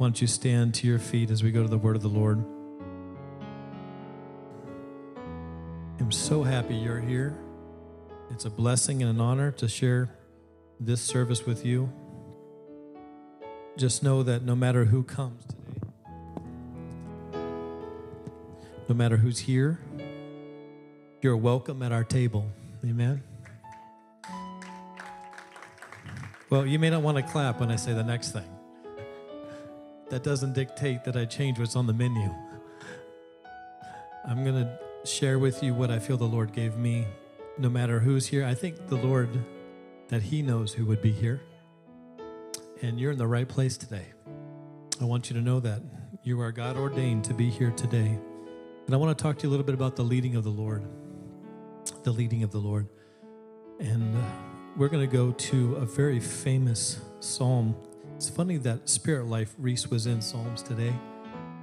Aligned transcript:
Why 0.00 0.06
don't 0.06 0.18
you 0.18 0.28
stand 0.28 0.72
to 0.76 0.86
your 0.86 0.98
feet 0.98 1.30
as 1.30 1.42
we 1.42 1.52
go 1.52 1.60
to 1.60 1.68
the 1.68 1.76
word 1.76 1.94
of 1.94 2.00
the 2.00 2.08
Lord? 2.08 2.42
I'm 6.00 6.10
so 6.10 6.42
happy 6.42 6.74
you're 6.74 7.00
here. 7.00 7.36
It's 8.30 8.46
a 8.46 8.50
blessing 8.50 9.02
and 9.02 9.10
an 9.10 9.20
honor 9.20 9.50
to 9.52 9.68
share 9.68 10.08
this 10.80 11.02
service 11.02 11.44
with 11.44 11.66
you. 11.66 11.92
Just 13.76 14.02
know 14.02 14.22
that 14.22 14.42
no 14.42 14.56
matter 14.56 14.86
who 14.86 15.02
comes 15.02 15.44
today, 15.44 15.90
no 18.88 18.94
matter 18.94 19.18
who's 19.18 19.40
here, 19.40 19.80
you're 21.20 21.36
welcome 21.36 21.82
at 21.82 21.92
our 21.92 22.04
table. 22.04 22.50
Amen. 22.86 23.22
Well, 26.48 26.64
you 26.64 26.78
may 26.78 26.88
not 26.88 27.02
want 27.02 27.18
to 27.18 27.22
clap 27.22 27.60
when 27.60 27.70
I 27.70 27.76
say 27.76 27.92
the 27.92 28.02
next 28.02 28.32
thing. 28.32 28.59
That 30.10 30.24
doesn't 30.24 30.54
dictate 30.54 31.04
that 31.04 31.16
I 31.16 31.24
change 31.24 31.58
what's 31.58 31.76
on 31.76 31.86
the 31.86 31.92
menu. 31.92 32.34
I'm 34.26 34.44
going 34.44 34.56
to 34.56 34.78
share 35.04 35.38
with 35.38 35.62
you 35.62 35.72
what 35.72 35.90
I 35.90 35.98
feel 35.98 36.16
the 36.16 36.24
Lord 36.24 36.52
gave 36.52 36.76
me, 36.76 37.06
no 37.58 37.68
matter 37.70 38.00
who's 38.00 38.26
here. 38.26 38.44
I 38.44 38.54
think 38.54 38.88
the 38.88 38.96
Lord, 38.96 39.30
that 40.08 40.22
He 40.22 40.42
knows 40.42 40.74
who 40.74 40.84
would 40.86 41.00
be 41.00 41.12
here. 41.12 41.40
And 42.82 42.98
you're 42.98 43.12
in 43.12 43.18
the 43.18 43.26
right 43.26 43.48
place 43.48 43.76
today. 43.76 44.06
I 45.00 45.04
want 45.04 45.30
you 45.30 45.36
to 45.36 45.42
know 45.42 45.60
that. 45.60 45.80
You 46.22 46.40
are 46.40 46.52
God 46.52 46.76
ordained 46.76 47.24
to 47.24 47.34
be 47.34 47.48
here 47.48 47.70
today. 47.70 48.18
And 48.86 48.94
I 48.94 48.96
want 48.96 49.16
to 49.16 49.22
talk 49.22 49.38
to 49.38 49.44
you 49.44 49.48
a 49.48 49.52
little 49.52 49.64
bit 49.64 49.74
about 49.74 49.96
the 49.96 50.02
leading 50.02 50.36
of 50.36 50.44
the 50.44 50.50
Lord. 50.50 50.84
The 52.02 52.10
leading 52.10 52.42
of 52.42 52.50
the 52.50 52.58
Lord. 52.58 52.88
And 53.78 54.16
uh, 54.16 54.20
we're 54.76 54.88
going 54.88 55.08
to 55.08 55.16
go 55.16 55.30
to 55.32 55.76
a 55.76 55.86
very 55.86 56.20
famous 56.20 57.00
psalm. 57.20 57.74
It's 58.20 58.28
funny 58.28 58.58
that 58.58 58.86
Spirit 58.86 59.28
Life 59.28 59.54
Reese 59.56 59.88
was 59.88 60.06
in 60.06 60.20
Psalms 60.20 60.62
today, 60.62 60.92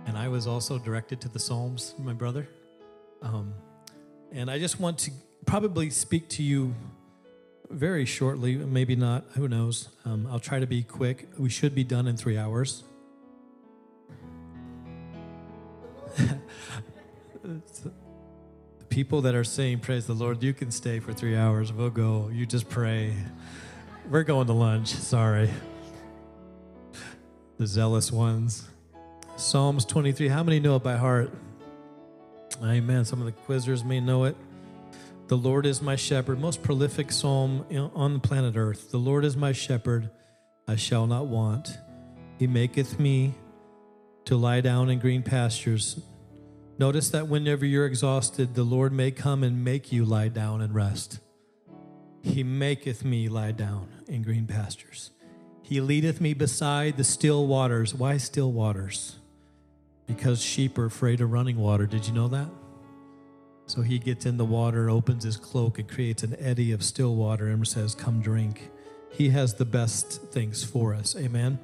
and 0.07 0.17
I 0.17 0.27
was 0.27 0.47
also 0.47 0.79
directed 0.79 1.21
to 1.21 1.29
the 1.29 1.37
Psalms, 1.37 1.93
my 1.99 2.13
brother. 2.13 2.49
Um, 3.21 3.53
and 4.31 4.49
I 4.49 4.57
just 4.57 4.79
want 4.79 4.97
to 4.97 5.11
probably 5.45 5.91
speak 5.91 6.29
to 6.29 6.41
you 6.41 6.73
very 7.69 8.05
shortly, 8.05 8.55
maybe 8.55 8.95
not, 8.95 9.25
who 9.35 9.47
knows. 9.47 9.89
Um, 10.03 10.27
I'll 10.31 10.39
try 10.39 10.57
to 10.57 10.65
be 10.65 10.81
quick. 10.81 11.27
We 11.37 11.49
should 11.49 11.75
be 11.75 11.83
done 11.83 12.07
in 12.07 12.17
three 12.17 12.39
hours. 12.39 12.83
the 16.17 17.91
people 18.89 19.21
that 19.21 19.35
are 19.35 19.43
saying, 19.43 19.81
Praise 19.81 20.07
the 20.07 20.15
Lord, 20.15 20.41
you 20.41 20.55
can 20.55 20.71
stay 20.71 20.99
for 20.99 21.13
three 21.13 21.35
hours. 21.35 21.71
We'll 21.71 21.91
go. 21.91 22.31
You 22.33 22.47
just 22.47 22.67
pray. 22.67 23.13
We're 24.09 24.23
going 24.23 24.47
to 24.47 24.53
lunch. 24.53 24.87
Sorry. 24.87 25.51
The 27.57 27.65
zealous 27.65 28.11
ones. 28.11 28.67
Psalms 29.35 29.83
23. 29.85 30.27
How 30.27 30.43
many 30.43 30.59
know 30.59 30.75
it 30.75 30.83
by 30.83 30.95
heart? 30.95 31.31
Amen. 32.63 33.03
Some 33.03 33.19
of 33.19 33.25
the 33.25 33.31
quizzers 33.31 33.83
may 33.83 33.99
know 33.99 34.25
it. 34.25 34.35
The 35.27 35.37
Lord 35.37 35.65
is 35.65 35.81
my 35.81 35.95
shepherd, 35.95 36.39
most 36.39 36.61
prolific 36.61 37.11
psalm 37.11 37.65
on 37.95 38.13
the 38.13 38.19
planet 38.19 38.55
earth. 38.55 38.91
The 38.91 38.97
Lord 38.97 39.25
is 39.25 39.35
my 39.35 39.51
shepherd, 39.51 40.09
I 40.67 40.75
shall 40.75 41.07
not 41.07 41.25
want. 41.25 41.77
He 42.37 42.45
maketh 42.47 42.99
me 42.99 43.33
to 44.25 44.37
lie 44.37 44.61
down 44.61 44.89
in 44.89 44.99
green 44.99 45.23
pastures. 45.23 45.99
Notice 46.77 47.09
that 47.09 47.27
whenever 47.27 47.65
you're 47.65 47.87
exhausted, 47.87 48.53
the 48.53 48.63
Lord 48.63 48.93
may 48.93 49.09
come 49.09 49.43
and 49.43 49.63
make 49.63 49.91
you 49.91 50.05
lie 50.05 50.27
down 50.27 50.61
and 50.61 50.75
rest. 50.75 51.19
He 52.21 52.43
maketh 52.43 53.03
me 53.03 53.27
lie 53.27 53.51
down 53.51 53.89
in 54.07 54.21
green 54.21 54.45
pastures. 54.45 55.11
He 55.67 55.81
leadeth 55.81 56.21
me 56.21 56.33
beside 56.33 56.95
the 56.95 57.03
still 57.03 57.45
waters. 57.45 57.93
Why 57.93 58.15
still 58.15 58.53
waters? 58.53 59.17
Because 60.05 60.41
sheep 60.41 60.77
are 60.77 60.85
afraid 60.85 61.19
of 61.19 61.33
running 61.33 61.57
water. 61.57 61.85
Did 61.85 62.07
you 62.07 62.13
know 62.13 62.29
that? 62.29 62.47
So 63.65 63.81
he 63.81 63.99
gets 63.99 64.25
in 64.25 64.37
the 64.37 64.45
water, 64.45 64.89
opens 64.89 65.25
his 65.25 65.35
cloak, 65.35 65.77
and 65.77 65.85
creates 65.85 66.23
an 66.23 66.37
eddy 66.39 66.71
of 66.71 66.83
still 66.83 67.15
water 67.15 67.49
and 67.49 67.67
says, 67.67 67.95
Come 67.95 68.21
drink. 68.21 68.69
He 69.11 69.31
has 69.31 69.55
the 69.55 69.65
best 69.65 70.21
things 70.31 70.63
for 70.63 70.93
us. 70.93 71.17
Amen. 71.17 71.59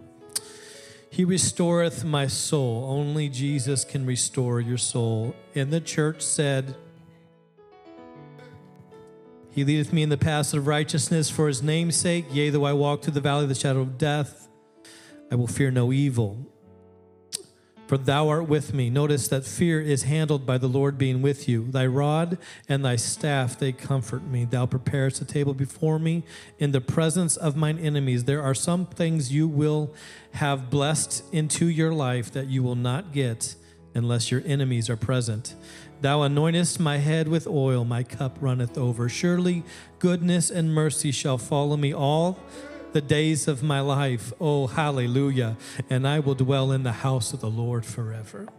He 1.09 1.23
restoreth 1.23 2.03
my 2.03 2.27
soul. 2.27 2.83
Only 2.89 3.29
Jesus 3.29 3.85
can 3.85 4.05
restore 4.05 4.59
your 4.59 4.77
soul. 4.77 5.33
And 5.55 5.71
the 5.71 5.79
church 5.79 6.21
said, 6.21 6.75
He 9.53 9.63
leadeth 9.63 9.93
me 9.93 10.03
in 10.03 10.09
the 10.09 10.17
paths 10.17 10.53
of 10.53 10.67
righteousness 10.67 11.29
for 11.29 11.47
his 11.47 11.63
name's 11.63 11.95
sake. 11.95 12.25
Yea, 12.31 12.49
though 12.49 12.65
I 12.65 12.73
walk 12.73 13.03
through 13.03 13.13
the 13.13 13.21
valley 13.21 13.43
of 13.43 13.49
the 13.49 13.55
shadow 13.55 13.81
of 13.81 13.97
death, 13.97 14.49
I 15.31 15.35
will 15.35 15.47
fear 15.47 15.71
no 15.71 15.91
evil 15.91 16.53
for 17.93 17.97
thou 17.99 18.27
art 18.29 18.47
with 18.47 18.73
me. 18.73 18.89
Notice 18.89 19.27
that 19.27 19.45
fear 19.45 19.79
is 19.79 20.01
handled 20.01 20.47
by 20.47 20.57
the 20.57 20.67
Lord 20.67 20.97
being 20.97 21.21
with 21.21 21.47
you. 21.47 21.67
Thy 21.69 21.85
rod 21.85 22.39
and 22.67 22.83
thy 22.83 22.95
staff, 22.95 23.59
they 23.59 23.71
comfort 23.71 24.23
me. 24.23 24.45
Thou 24.45 24.65
preparest 24.65 25.21
a 25.21 25.25
table 25.25 25.53
before 25.53 25.99
me 25.99 26.23
in 26.57 26.71
the 26.71 26.81
presence 26.81 27.37
of 27.37 27.55
mine 27.55 27.77
enemies. 27.77 28.23
There 28.23 28.41
are 28.41 28.55
some 28.55 28.87
things 28.87 29.31
you 29.31 29.47
will 29.47 29.93
have 30.31 30.71
blessed 30.71 31.23
into 31.31 31.67
your 31.67 31.93
life 31.93 32.31
that 32.31 32.47
you 32.47 32.63
will 32.63 32.75
not 32.75 33.11
get 33.11 33.53
unless 33.93 34.31
your 34.31 34.41
enemies 34.45 34.89
are 34.89 34.97
present. 34.97 35.53
Thou 36.03 36.19
anointest 36.19 36.81
my 36.81 36.97
head 36.97 37.29
with 37.29 37.47
oil, 37.47 37.85
my 37.85 38.03
cup 38.03 38.37
runneth 38.41 38.77
over. 38.77 39.07
Surely 39.07 39.63
goodness 39.99 40.49
and 40.49 40.75
mercy 40.75 41.13
shall 41.13 41.37
follow 41.37 41.77
me 41.77 41.93
all 41.93 42.37
the 42.91 42.99
days 42.99 43.47
of 43.47 43.63
my 43.63 43.79
life. 43.79 44.33
Oh, 44.37 44.67
hallelujah. 44.67 45.55
And 45.89 46.05
I 46.05 46.19
will 46.19 46.35
dwell 46.35 46.73
in 46.73 46.83
the 46.83 46.91
house 46.91 47.31
of 47.31 47.39
the 47.39 47.49
Lord 47.49 47.85
forever. 47.85 48.49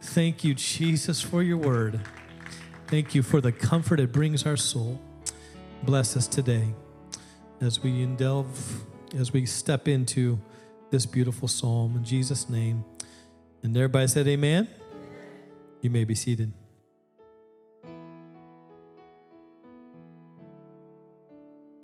Thank 0.00 0.42
you, 0.42 0.52
Jesus, 0.52 1.22
for 1.22 1.44
your 1.44 1.58
word. 1.58 2.00
Thank 2.88 3.14
you 3.14 3.22
for 3.22 3.40
the 3.40 3.52
comfort 3.52 4.00
it 4.00 4.10
brings 4.10 4.44
our 4.44 4.56
soul. 4.56 5.00
Bless 5.84 6.16
us 6.16 6.26
today 6.26 6.74
as 7.60 7.84
we 7.84 8.04
delve, 8.04 8.84
as 9.16 9.32
we 9.32 9.46
step 9.46 9.86
into 9.86 10.40
this 10.90 11.06
beautiful 11.06 11.46
psalm 11.46 11.94
in 11.94 12.04
Jesus' 12.04 12.50
name. 12.50 12.84
And 13.62 13.76
everybody 13.76 14.08
said, 14.08 14.26
Amen. 14.26 14.66
You 15.80 15.90
may 15.90 16.04
be 16.04 16.14
seated. 16.14 16.52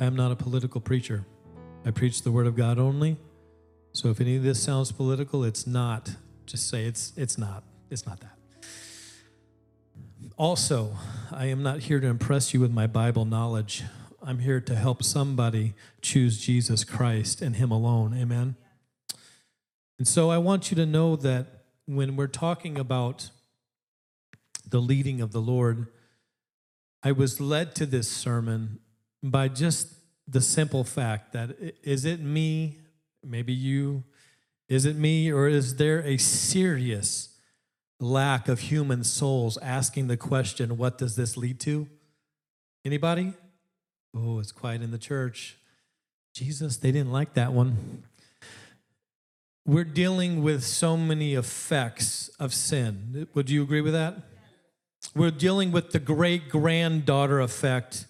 I 0.00 0.04
am 0.04 0.16
not 0.16 0.32
a 0.32 0.36
political 0.36 0.80
preacher. 0.80 1.24
I 1.86 1.90
preach 1.92 2.22
the 2.22 2.32
word 2.32 2.46
of 2.46 2.56
God 2.56 2.78
only. 2.78 3.16
So 3.92 4.08
if 4.08 4.20
any 4.20 4.36
of 4.36 4.42
this 4.42 4.60
sounds 4.60 4.90
political, 4.90 5.44
it's 5.44 5.66
not. 5.66 6.16
Just 6.46 6.68
say 6.68 6.84
it's 6.84 7.12
it's 7.16 7.38
not. 7.38 7.62
It's 7.90 8.04
not 8.04 8.20
that. 8.20 8.36
Also, 10.36 10.96
I 11.30 11.46
am 11.46 11.62
not 11.62 11.80
here 11.80 12.00
to 12.00 12.08
impress 12.08 12.52
you 12.52 12.58
with 12.58 12.72
my 12.72 12.88
Bible 12.88 13.24
knowledge. 13.24 13.84
I'm 14.20 14.40
here 14.40 14.60
to 14.60 14.74
help 14.74 15.04
somebody 15.04 15.74
choose 16.02 16.40
Jesus 16.40 16.82
Christ 16.82 17.40
and 17.40 17.54
him 17.54 17.70
alone. 17.70 18.16
Amen. 18.18 18.56
And 19.98 20.08
so 20.08 20.30
I 20.30 20.38
want 20.38 20.72
you 20.72 20.76
to 20.76 20.86
know 20.86 21.14
that 21.16 21.46
when 21.86 22.16
we're 22.16 22.26
talking 22.26 22.78
about 22.78 23.30
the 24.74 24.80
leading 24.80 25.20
of 25.20 25.30
the 25.30 25.40
Lord, 25.40 25.86
I 27.00 27.12
was 27.12 27.40
led 27.40 27.76
to 27.76 27.86
this 27.86 28.08
sermon 28.08 28.80
by 29.22 29.46
just 29.46 29.86
the 30.26 30.40
simple 30.40 30.82
fact 30.82 31.32
that 31.32 31.56
is 31.84 32.04
it 32.04 32.18
me, 32.18 32.80
maybe 33.22 33.52
you, 33.52 34.02
is 34.68 34.84
it 34.84 34.96
me, 34.96 35.30
or 35.30 35.46
is 35.46 35.76
there 35.76 36.00
a 36.00 36.16
serious 36.16 37.38
lack 38.00 38.48
of 38.48 38.58
human 38.58 39.04
souls 39.04 39.56
asking 39.58 40.08
the 40.08 40.16
question, 40.16 40.76
what 40.76 40.98
does 40.98 41.14
this 41.14 41.36
lead 41.36 41.60
to? 41.60 41.86
Anybody? 42.84 43.32
Oh, 44.12 44.40
it's 44.40 44.50
quiet 44.50 44.82
in 44.82 44.90
the 44.90 44.98
church. 44.98 45.56
Jesus, 46.32 46.78
they 46.78 46.90
didn't 46.90 47.12
like 47.12 47.34
that 47.34 47.52
one. 47.52 48.02
We're 49.64 49.84
dealing 49.84 50.42
with 50.42 50.64
so 50.64 50.96
many 50.96 51.34
effects 51.34 52.26
of 52.40 52.52
sin. 52.52 53.28
Would 53.34 53.50
you 53.50 53.62
agree 53.62 53.80
with 53.80 53.92
that? 53.92 54.16
We're 55.14 55.30
dealing 55.30 55.72
with 55.72 55.92
the 55.92 55.98
great 55.98 56.48
granddaughter 56.48 57.40
effect 57.40 58.06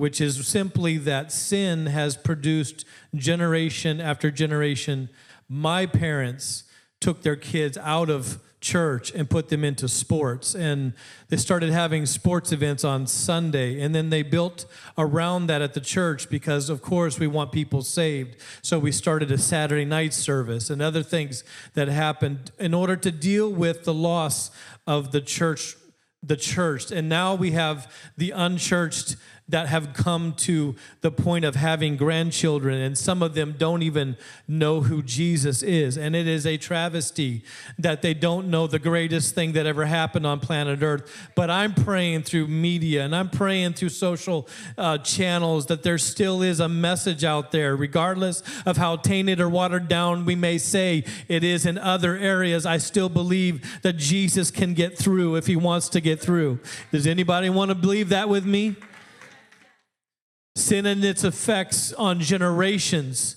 which 0.00 0.18
is 0.18 0.46
simply 0.46 0.96
that 0.96 1.30
sin 1.30 1.84
has 1.84 2.16
produced 2.16 2.86
generation 3.14 4.00
after 4.00 4.30
generation. 4.30 5.10
My 5.46 5.84
parents 5.84 6.64
took 7.02 7.20
their 7.20 7.36
kids 7.36 7.76
out 7.76 8.08
of 8.08 8.40
church 8.62 9.12
and 9.14 9.28
put 9.28 9.50
them 9.50 9.62
into 9.62 9.88
sports. 9.88 10.54
And 10.54 10.94
they 11.28 11.36
started 11.36 11.68
having 11.68 12.06
sports 12.06 12.50
events 12.50 12.82
on 12.82 13.06
Sunday. 13.06 13.78
And 13.78 13.94
then 13.94 14.08
they 14.08 14.22
built 14.22 14.64
around 14.96 15.48
that 15.48 15.60
at 15.60 15.74
the 15.74 15.82
church 15.82 16.30
because, 16.30 16.70
of 16.70 16.80
course, 16.80 17.18
we 17.18 17.26
want 17.26 17.52
people 17.52 17.82
saved. 17.82 18.36
So 18.62 18.78
we 18.78 18.92
started 18.92 19.30
a 19.30 19.36
Saturday 19.36 19.84
night 19.84 20.14
service 20.14 20.70
and 20.70 20.80
other 20.80 21.02
things 21.02 21.44
that 21.74 21.88
happened 21.88 22.52
in 22.58 22.72
order 22.72 22.96
to 22.96 23.10
deal 23.10 23.52
with 23.52 23.84
the 23.84 23.94
loss 23.94 24.50
of 24.86 25.12
the 25.12 25.20
church. 25.20 25.76
The 26.22 26.36
church. 26.36 26.90
And 26.90 27.08
now 27.08 27.34
we 27.34 27.52
have 27.52 27.92
the 28.16 28.32
unchurched 28.32 29.16
that 29.50 29.68
have 29.68 29.92
come 29.92 30.32
to 30.34 30.74
the 31.00 31.10
point 31.10 31.44
of 31.44 31.56
having 31.56 31.96
grandchildren, 31.96 32.80
and 32.80 32.96
some 32.96 33.22
of 33.22 33.34
them 33.34 33.54
don't 33.58 33.82
even 33.82 34.16
know 34.48 34.82
who 34.82 35.02
Jesus 35.02 35.62
is. 35.62 35.96
And 35.96 36.16
it 36.16 36.26
is 36.26 36.46
a 36.46 36.56
travesty 36.56 37.42
that 37.78 38.02
they 38.02 38.14
don't 38.14 38.48
know 38.48 38.66
the 38.66 38.78
greatest 38.78 39.34
thing 39.34 39.52
that 39.52 39.66
ever 39.66 39.86
happened 39.86 40.26
on 40.26 40.40
planet 40.40 40.82
Earth. 40.82 41.30
But 41.34 41.50
I'm 41.50 41.74
praying 41.74 42.22
through 42.22 42.46
media 42.46 43.04
and 43.04 43.14
I'm 43.14 43.28
praying 43.28 43.74
through 43.74 43.90
social 43.90 44.48
uh, 44.78 44.98
channels 44.98 45.66
that 45.66 45.82
there 45.82 45.98
still 45.98 46.42
is 46.42 46.60
a 46.60 46.68
message 46.68 47.24
out 47.24 47.52
there, 47.52 47.76
regardless 47.76 48.42
of 48.64 48.76
how 48.76 48.96
tainted 48.96 49.40
or 49.40 49.48
watered 49.48 49.88
down 49.88 50.24
we 50.24 50.34
may 50.34 50.58
say 50.58 51.04
it 51.28 51.44
is 51.44 51.66
in 51.66 51.78
other 51.78 52.16
areas. 52.16 52.64
I 52.66 52.78
still 52.78 53.08
believe 53.08 53.82
that 53.82 53.96
Jesus 53.96 54.50
can 54.50 54.74
get 54.74 54.96
through 54.96 55.36
if 55.36 55.46
he 55.46 55.56
wants 55.56 55.88
to 55.90 56.00
get 56.00 56.20
through. 56.20 56.60
Does 56.92 57.06
anybody 57.06 57.50
want 57.50 57.70
to 57.70 57.74
believe 57.74 58.08
that 58.10 58.28
with 58.28 58.46
me? 58.46 58.76
Sin 60.56 60.86
and 60.86 61.04
its 61.04 61.24
effects 61.24 61.92
on 61.94 62.20
generations 62.20 63.36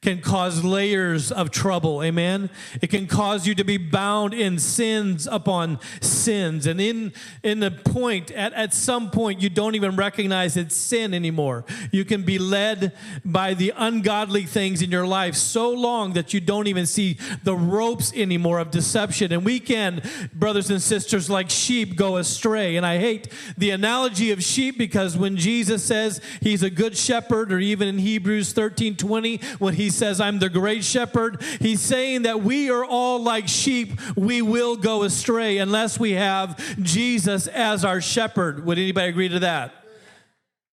can 0.00 0.20
cause 0.20 0.62
layers 0.62 1.32
of 1.32 1.50
trouble. 1.50 2.04
Amen. 2.04 2.50
It 2.80 2.88
can 2.88 3.08
cause 3.08 3.46
you 3.48 3.54
to 3.56 3.64
be 3.64 3.78
bound 3.78 4.32
in 4.32 4.58
sins 4.58 5.26
upon 5.26 5.80
sins. 6.00 6.66
And 6.66 6.80
in, 6.80 7.12
in 7.42 7.58
the 7.58 7.72
point, 7.72 8.30
at, 8.30 8.52
at 8.52 8.72
some 8.72 9.10
point, 9.10 9.42
you 9.42 9.50
don't 9.50 9.74
even 9.74 9.96
recognize 9.96 10.56
it's 10.56 10.76
sin 10.76 11.14
anymore. 11.14 11.64
You 11.90 12.04
can 12.04 12.22
be 12.22 12.38
led 12.38 12.92
by 13.24 13.54
the 13.54 13.72
ungodly 13.76 14.44
things 14.44 14.82
in 14.82 14.90
your 14.92 15.06
life 15.06 15.34
so 15.34 15.70
long 15.70 16.12
that 16.12 16.32
you 16.32 16.40
don't 16.40 16.68
even 16.68 16.86
see 16.86 17.18
the 17.42 17.56
ropes 17.56 18.12
anymore 18.12 18.60
of 18.60 18.70
deception. 18.70 19.32
And 19.32 19.44
we 19.44 19.58
can, 19.58 20.02
brothers 20.32 20.70
and 20.70 20.80
sisters, 20.80 21.28
like 21.28 21.50
sheep 21.50 21.96
go 21.96 22.18
astray. 22.18 22.76
And 22.76 22.86
I 22.86 22.98
hate 22.98 23.32
the 23.56 23.70
analogy 23.70 24.30
of 24.30 24.44
sheep 24.44 24.78
because 24.78 25.16
when 25.16 25.36
Jesus 25.36 25.84
says 25.84 26.20
he's 26.40 26.62
a 26.62 26.70
good 26.70 26.96
shepherd, 26.96 27.52
or 27.52 27.58
even 27.58 27.88
in 27.88 27.98
Hebrews 27.98 28.52
13 28.52 28.94
20, 28.96 29.38
when 29.58 29.74
he 29.74 29.87
says, 29.90 30.20
I'm 30.20 30.38
the 30.38 30.48
great 30.48 30.84
shepherd, 30.84 31.42
he's 31.60 31.80
saying 31.80 32.22
that 32.22 32.42
we 32.42 32.70
are 32.70 32.84
all 32.84 33.22
like 33.22 33.48
sheep. 33.48 34.00
We 34.16 34.42
will 34.42 34.76
go 34.76 35.02
astray 35.02 35.58
unless 35.58 35.98
we 35.98 36.12
have 36.12 36.58
Jesus 36.82 37.46
as 37.46 37.84
our 37.84 38.00
shepherd. 38.00 38.64
Would 38.64 38.78
anybody 38.78 39.08
agree 39.08 39.28
to 39.28 39.40
that? 39.40 39.72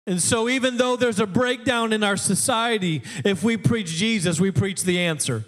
And 0.07 0.21
so, 0.21 0.49
even 0.51 0.77
though 0.77 0.97
there's 0.97 1.21
a 1.21 1.27
breakdown 1.27 1.93
in 1.93 2.05
our 2.05 2.19
society, 2.19 3.03
if 3.25 3.43
we 3.43 3.57
preach 3.57 3.89
Jesus, 3.89 4.39
we 4.39 4.51
preach 4.51 4.83
the 4.83 5.01
answer. 5.01 5.45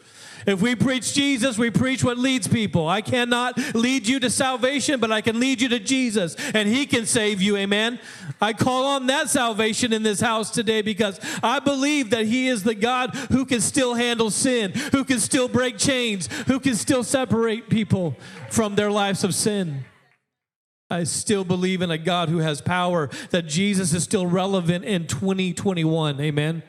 If 0.46 0.62
we 0.62 0.76
preach 0.76 1.12
Jesus, 1.12 1.58
we 1.58 1.70
preach 1.70 2.04
what 2.04 2.18
leads 2.18 2.46
people. 2.46 2.88
I 2.88 3.00
cannot 3.00 3.58
lead 3.74 4.06
you 4.06 4.20
to 4.20 4.30
salvation, 4.30 5.00
but 5.00 5.10
I 5.10 5.20
can 5.20 5.40
lead 5.40 5.60
you 5.60 5.68
to 5.70 5.80
Jesus, 5.80 6.36
and 6.54 6.68
He 6.68 6.86
can 6.86 7.04
save 7.04 7.42
you. 7.42 7.56
Amen. 7.56 7.98
I 8.40 8.52
call 8.52 8.84
on 8.84 9.08
that 9.08 9.28
salvation 9.28 9.92
in 9.92 10.04
this 10.04 10.20
house 10.20 10.50
today 10.50 10.82
because 10.82 11.18
I 11.42 11.58
believe 11.58 12.10
that 12.10 12.26
He 12.26 12.46
is 12.46 12.62
the 12.62 12.76
God 12.76 13.14
who 13.30 13.44
can 13.44 13.60
still 13.60 13.94
handle 13.94 14.30
sin, 14.30 14.72
who 14.92 15.04
can 15.04 15.18
still 15.18 15.48
break 15.48 15.78
chains, 15.78 16.28
who 16.46 16.60
can 16.60 16.76
still 16.76 17.02
separate 17.02 17.68
people 17.68 18.16
from 18.48 18.76
their 18.76 18.90
lives 18.90 19.24
of 19.24 19.34
sin. 19.34 19.84
I 20.88 21.02
still 21.02 21.42
believe 21.42 21.82
in 21.82 21.90
a 21.90 21.98
God 21.98 22.28
who 22.28 22.38
has 22.38 22.60
power, 22.60 23.10
that 23.30 23.48
Jesus 23.48 23.92
is 23.92 24.04
still 24.04 24.28
relevant 24.28 24.84
in 24.84 25.08
2021. 25.08 26.20
Amen 26.20 26.62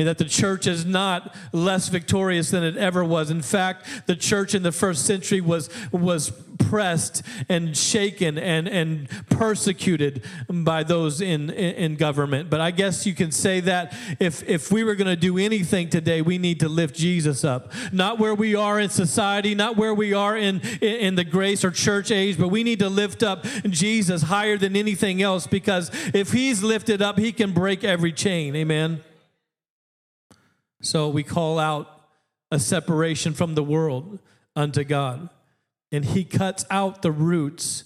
and 0.00 0.08
that 0.08 0.16
the 0.16 0.24
church 0.24 0.66
is 0.66 0.86
not 0.86 1.34
less 1.52 1.88
victorious 1.90 2.50
than 2.50 2.64
it 2.64 2.74
ever 2.78 3.04
was. 3.04 3.30
In 3.30 3.42
fact, 3.42 3.86
the 4.06 4.16
church 4.16 4.54
in 4.54 4.62
the 4.62 4.72
first 4.72 5.04
century 5.04 5.42
was, 5.42 5.68
was 5.92 6.30
pressed 6.58 7.22
and 7.50 7.76
shaken 7.76 8.38
and, 8.38 8.66
and 8.66 9.10
persecuted 9.28 10.24
by 10.48 10.84
those 10.84 11.20
in, 11.20 11.50
in, 11.50 11.96
government. 11.96 12.48
But 12.48 12.62
I 12.62 12.70
guess 12.70 13.04
you 13.04 13.14
can 13.14 13.30
say 13.30 13.60
that 13.60 13.94
if, 14.18 14.42
if 14.48 14.72
we 14.72 14.84
were 14.84 14.94
going 14.94 15.08
to 15.08 15.16
do 15.16 15.36
anything 15.36 15.90
today, 15.90 16.22
we 16.22 16.38
need 16.38 16.60
to 16.60 16.68
lift 16.70 16.94
Jesus 16.94 17.44
up. 17.44 17.70
Not 17.92 18.18
where 18.18 18.34
we 18.34 18.54
are 18.54 18.80
in 18.80 18.88
society, 18.88 19.54
not 19.54 19.76
where 19.76 19.92
we 19.92 20.14
are 20.14 20.34
in, 20.34 20.62
in, 20.80 20.96
in 20.96 21.14
the 21.16 21.24
grace 21.24 21.62
or 21.62 21.70
church 21.70 22.10
age, 22.10 22.38
but 22.38 22.48
we 22.48 22.64
need 22.64 22.78
to 22.78 22.88
lift 22.88 23.22
up 23.22 23.44
Jesus 23.68 24.22
higher 24.22 24.56
than 24.56 24.76
anything 24.76 25.20
else 25.20 25.46
because 25.46 25.90
if 26.14 26.32
he's 26.32 26.62
lifted 26.62 27.02
up, 27.02 27.18
he 27.18 27.32
can 27.32 27.52
break 27.52 27.84
every 27.84 28.12
chain. 28.12 28.56
Amen. 28.56 29.02
So 30.80 31.08
we 31.08 31.22
call 31.22 31.58
out 31.58 32.00
a 32.50 32.58
separation 32.58 33.32
from 33.32 33.54
the 33.54 33.62
world 33.62 34.18
unto 34.56 34.84
God. 34.84 35.28
And 35.92 36.04
He 36.04 36.24
cuts 36.24 36.64
out 36.70 37.02
the 37.02 37.12
roots 37.12 37.84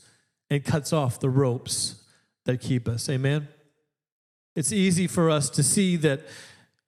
and 0.51 0.65
cuts 0.65 0.93
off 0.93 1.21
the 1.21 1.31
ropes 1.31 2.03
that 2.45 2.61
keep 2.61 2.87
us. 2.89 3.09
Amen. 3.09 3.49
It's 4.55 4.73
easy 4.73 5.07
for 5.07 5.31
us 5.31 5.51
to 5.51 5.63
see 5.63 5.97
that 5.97 6.21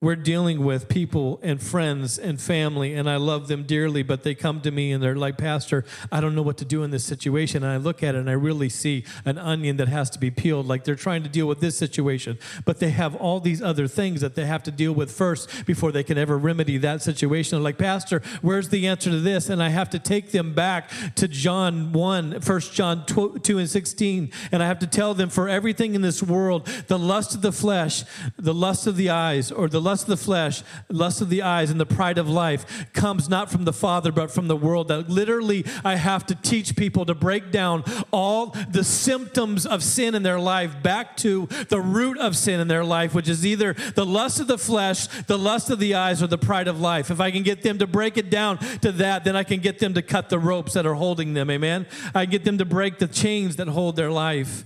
we're 0.02 0.14
dealing 0.14 0.62
with 0.62 0.90
people 0.90 1.40
and 1.43 1.60
friends 1.60 2.19
and 2.19 2.38
family, 2.38 2.93
and 2.93 3.08
I 3.08 3.16
love 3.16 3.48
them 3.48 3.62
dearly, 3.62 4.02
but 4.02 4.25
they 4.25 4.34
come 4.34 4.60
to 4.60 4.70
me 4.70 4.93
and 4.93 5.02
they're 5.02 5.16
like, 5.16 5.38
Pastor, 5.38 5.87
I 6.12 6.20
don't 6.20 6.34
know 6.34 6.43
what 6.43 6.58
to 6.58 6.66
do 6.66 6.82
in 6.82 6.90
this 6.90 7.02
situation. 7.02 7.62
And 7.62 7.72
I 7.72 7.78
look 7.78 8.02
at 8.02 8.14
it 8.14 8.19
and 8.19 8.28
I 8.28 8.34
really 8.34 8.69
see 8.69 9.06
an 9.25 9.38
onion 9.38 9.78
that 9.78 9.88
has 9.88 10.10
to 10.10 10.19
be 10.19 10.31
peeled, 10.31 10.66
like 10.66 10.84
they're 10.84 10.96
trying 10.96 11.22
to 11.22 11.31
deal 11.31 11.46
with 11.46 11.60
this 11.60 11.78
situation, 11.78 12.38
but 12.66 12.78
they 12.78 12.90
have 12.90 13.16
all 13.16 13.40
these 13.40 13.62
other 13.62 13.88
things 13.88 14.20
that 14.20 14.34
they 14.34 14.44
have 14.44 14.62
to 14.64 14.70
deal 14.70 14.93
with 14.93 15.10
first 15.10 15.64
before 15.64 15.93
they 15.93 16.04
can 16.04 16.19
ever 16.19 16.37
remedy 16.37 16.76
that 16.76 17.00
situation. 17.00 17.56
They're 17.56 17.64
like, 17.64 17.78
Pastor, 17.78 18.20
where's 18.42 18.69
the 18.69 18.87
answer 18.87 19.08
to 19.08 19.20
this? 19.20 19.49
And 19.49 19.62
I 19.62 19.70
have 19.70 19.88
to 19.90 19.99
take 19.99 20.31
them 20.31 20.52
back 20.52 20.90
to 21.14 21.26
John 21.26 21.92
1, 21.92 22.32
1 22.32 22.60
John 22.60 23.06
2 23.06 23.58
and 23.58 23.70
16, 23.70 24.31
and 24.52 24.62
I 24.62 24.66
have 24.66 24.78
to 24.81 24.87
tell 24.87 25.14
them 25.14 25.31
for 25.31 25.49
everything 25.49 25.94
in 25.94 26.02
this 26.02 26.22
world, 26.22 26.66
the 26.88 26.99
lust 26.99 27.34
of 27.34 27.40
the 27.40 27.50
flesh, 27.50 28.04
the 28.37 28.52
lust 28.52 28.87
of 28.87 28.96
the 28.96 29.08
eyes, 29.08 29.50
or 29.50 29.70
the 29.70 29.86
lust 29.87 30.03
of 30.03 30.09
the 30.09 30.17
flesh, 30.17 30.65
lust 30.91 31.21
of 31.21 31.31
the 31.31 31.43
eyes, 31.43 31.71
and 31.71 31.81
the 31.81 31.87
pride 31.87 32.19
of 32.19 32.29
life 32.29 32.93
comes 32.93 33.29
not 33.29 33.50
from 33.50 33.65
the 33.65 33.73
Father, 33.73 34.11
but 34.11 34.33
from 34.33 34.49
the 34.49 34.56
world. 34.56 34.88
That 34.88 35.09
literally 35.09 35.65
I 35.85 35.94
have 35.94 36.27
to 36.27 36.35
teach 36.35 36.75
people 36.75 37.06
to 37.06 37.15
break 37.15 37.53
down 37.53 37.85
all 38.11 38.49
the 38.69 38.83
symptoms 38.83 39.65
of 39.65 39.85
sin 39.85 40.17
in 40.17 40.25
their 40.25 40.41
life 40.41 40.83
back 40.83 41.17
to 41.19 41.47
the 41.69 41.81
root 41.81 42.19
of 42.19 42.37
sin 42.37 42.59
in 42.59 42.67
their 42.67 42.85
life, 42.85 43.15
which 43.15 43.29
is 43.29 43.47
either 43.47 43.75
the 43.94 44.05
lust 44.05 44.41
of 44.41 44.49
the 44.49 44.59
flesh, 44.59 45.06
the 45.29 45.38
lust 45.38 45.71
of 45.71 45.79
the 45.79 45.94
eyes, 45.94 46.21
or 46.21 46.27
the 46.27 46.37
pride 46.37 46.67
of 46.67 46.81
life. 46.81 47.11
If 47.11 47.21
I 47.21 47.31
can 47.31 47.44
get 47.44 47.62
them 47.62 47.79
to 47.79 47.87
break 47.87 48.19
it 48.19 48.29
down 48.29 48.59
to 48.81 48.91
that, 48.93 49.23
then 49.23 49.37
I 49.37 49.44
can 49.44 49.61
get 49.61 49.79
them 49.79 49.94
to 49.94 50.03
cut 50.03 50.31
the 50.31 50.41
ropes 50.41 50.73
that 50.73 50.85
are 50.85 50.94
holding 50.94 51.35
them. 51.35 51.49
Amen. 51.49 51.87
I 52.12 52.27
get 52.27 52.44
them 52.44 52.59
to 52.59 52.65
break 52.65 52.99
the 52.99 53.06
chains 53.06 53.55
that 53.56 53.69
hold 53.69 53.94
their 53.94 54.11
life. 54.11 54.65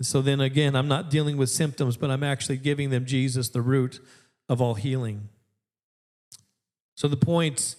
So 0.00 0.22
then 0.22 0.40
again, 0.40 0.76
I'm 0.76 0.88
not 0.88 1.10
dealing 1.10 1.36
with 1.36 1.50
symptoms, 1.50 1.96
but 1.96 2.10
I'm 2.10 2.22
actually 2.22 2.58
giving 2.58 2.90
them 2.90 3.04
Jesus, 3.04 3.48
the 3.48 3.62
root 3.62 4.00
of 4.48 4.60
all 4.60 4.74
healing. 4.74 5.28
So 6.94 7.08
the 7.08 7.16
point 7.16 7.76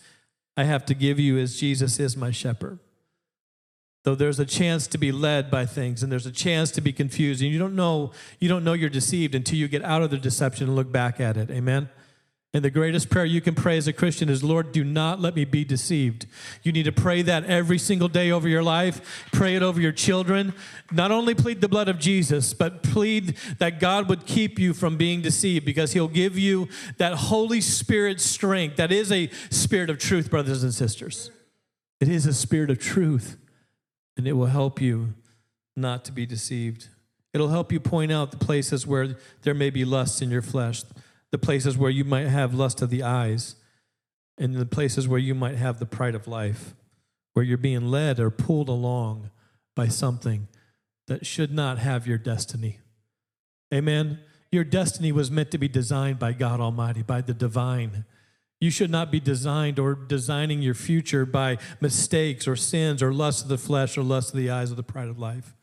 I 0.58 0.64
have 0.64 0.86
to 0.86 0.94
give 0.94 1.20
you 1.20 1.38
is 1.38 1.60
Jesus 1.60 2.00
is 2.00 2.18
my 2.18 2.32
shepherd. 2.32 2.80
Though 4.04 4.16
there's 4.16 4.40
a 4.40 4.46
chance 4.46 4.86
to 4.88 4.98
be 4.98 5.12
led 5.12 5.50
by 5.50 5.66
things 5.66 6.04
and 6.04 6.12
there's 6.12 6.28
a 6.28 6.32
chance 6.32 6.70
to 6.72 6.82
be 6.82 6.94
confused, 6.94 7.42
and 7.42 7.52
you 7.52 7.58
don't 7.58 7.76
know, 7.76 8.12
you 8.40 8.48
don't 8.48 8.64
know 8.64 8.74
you're 8.74 8.90
deceived 8.90 9.34
until 9.34 9.58
you 9.58 9.68
get 9.68 9.84
out 9.84 10.04
of 10.04 10.12
the 10.12 10.18
deception 10.18 10.68
and 10.68 10.76
look 10.76 10.92
back 10.92 11.20
at 11.20 11.38
it. 11.38 11.50
Amen. 11.50 11.90
And 12.56 12.64
the 12.64 12.70
greatest 12.70 13.10
prayer 13.10 13.26
you 13.26 13.42
can 13.42 13.54
pray 13.54 13.76
as 13.76 13.86
a 13.86 13.92
Christian 13.92 14.30
is, 14.30 14.42
Lord, 14.42 14.72
do 14.72 14.86
not 14.86 15.20
let 15.20 15.36
me 15.36 15.44
be 15.44 15.66
deceived. 15.66 16.26
You 16.64 16.72
need 16.72 16.84
to 16.84 16.92
pray 16.94 17.22
that 17.22 17.44
every 17.44 17.78
single 17.78 18.08
day 18.08 18.32
over 18.32 18.48
your 18.48 18.64
life. 18.64 19.28
Pray 19.34 19.58
it 19.58 19.62
over 19.62 19.82
your 19.82 19.92
children. 19.92 20.54
Not 20.90 21.12
only 21.12 21.36
plead 21.36 21.60
the 21.60 21.68
blood 21.68 21.90
of 21.90 22.00
Jesus, 22.00 22.54
but 22.54 22.82
plead 22.82 23.36
that 23.60 23.82
God 23.82 24.08
would 24.08 24.26
keep 24.26 24.58
you 24.58 24.74
from 24.74 24.96
being 24.96 25.22
deceived 25.22 25.66
because 25.66 25.92
He'll 25.92 26.08
give 26.08 26.38
you 26.38 26.70
that 26.96 27.16
Holy 27.16 27.60
Spirit 27.60 28.22
strength. 28.22 28.78
That 28.78 28.94
is 28.94 29.12
a 29.12 29.30
spirit 29.50 29.90
of 29.90 29.98
truth, 29.98 30.30
brothers 30.30 30.64
and 30.64 30.74
sisters. 30.74 31.32
It 32.00 32.08
is 32.08 32.26
a 32.26 32.34
spirit 32.34 32.70
of 32.70 32.80
truth, 32.80 33.36
and 34.16 34.26
it 34.26 34.34
will 34.34 34.46
help 34.46 34.80
you 34.80 35.14
not 35.76 36.06
to 36.06 36.14
be 36.14 36.26
deceived. 36.26 36.88
It'll 37.34 37.50
help 37.50 37.74
you 37.74 37.82
point 37.82 38.14
out 38.14 38.32
the 38.32 38.38
places 38.38 38.88
where 38.88 39.18
there 39.42 39.54
may 39.54 39.72
be 39.72 39.84
lust 39.84 40.22
in 40.22 40.32
your 40.32 40.42
flesh 40.42 40.84
the 41.36 41.40
places 41.46 41.78
where 41.78 41.90
you 41.90 42.06
might 42.06 42.28
have 42.28 42.54
lust 42.54 42.82
of 42.82 42.90
the 42.90 43.04
eyes, 43.04 43.58
and 44.38 44.56
the 44.56 44.66
places 44.66 45.06
where 45.06 45.20
you 45.20 45.36
might 45.36 45.56
have 45.56 45.80
the 45.80 45.86
pride 45.86 46.16
of 46.16 46.30
life, 46.30 46.74
where 47.34 47.44
you're 47.44 47.58
being 47.58 47.92
led 47.92 48.22
or 48.22 48.30
pulled 48.30 48.70
along 48.70 49.30
by 49.76 49.86
something 49.86 50.48
that 51.08 51.26
should 51.26 51.52
not 51.52 51.78
have 51.78 52.08
your 52.08 52.18
destiny. 52.18 52.80
Amen. 53.74 54.20
Your 54.50 54.64
destiny 54.64 55.12
was 55.12 55.30
meant 55.30 55.52
to 55.52 55.58
be 55.58 55.68
designed 55.68 56.20
by 56.20 56.32
God 56.32 56.62
Almighty, 56.62 57.04
by 57.04 57.20
the 57.20 57.34
divine. 57.34 58.06
You 58.62 58.72
should 58.72 58.90
not 58.90 59.12
be 59.12 59.20
designed 59.20 59.78
or 59.78 59.94
designing 59.94 60.62
your 60.62 60.74
future 60.74 61.26
by 61.26 61.58
mistakes 61.82 62.48
or 62.48 62.56
sins 62.56 63.04
or 63.04 63.12
lust 63.14 63.44
of 63.44 63.50
the 63.50 63.58
flesh 63.58 63.98
or 63.98 64.04
lust 64.04 64.30
of 64.30 64.38
the 64.38 64.50
eyes 64.50 64.72
or 64.72 64.76
the 64.76 64.84
pride 64.84 65.10
of 65.10 65.20
life. 65.20 65.54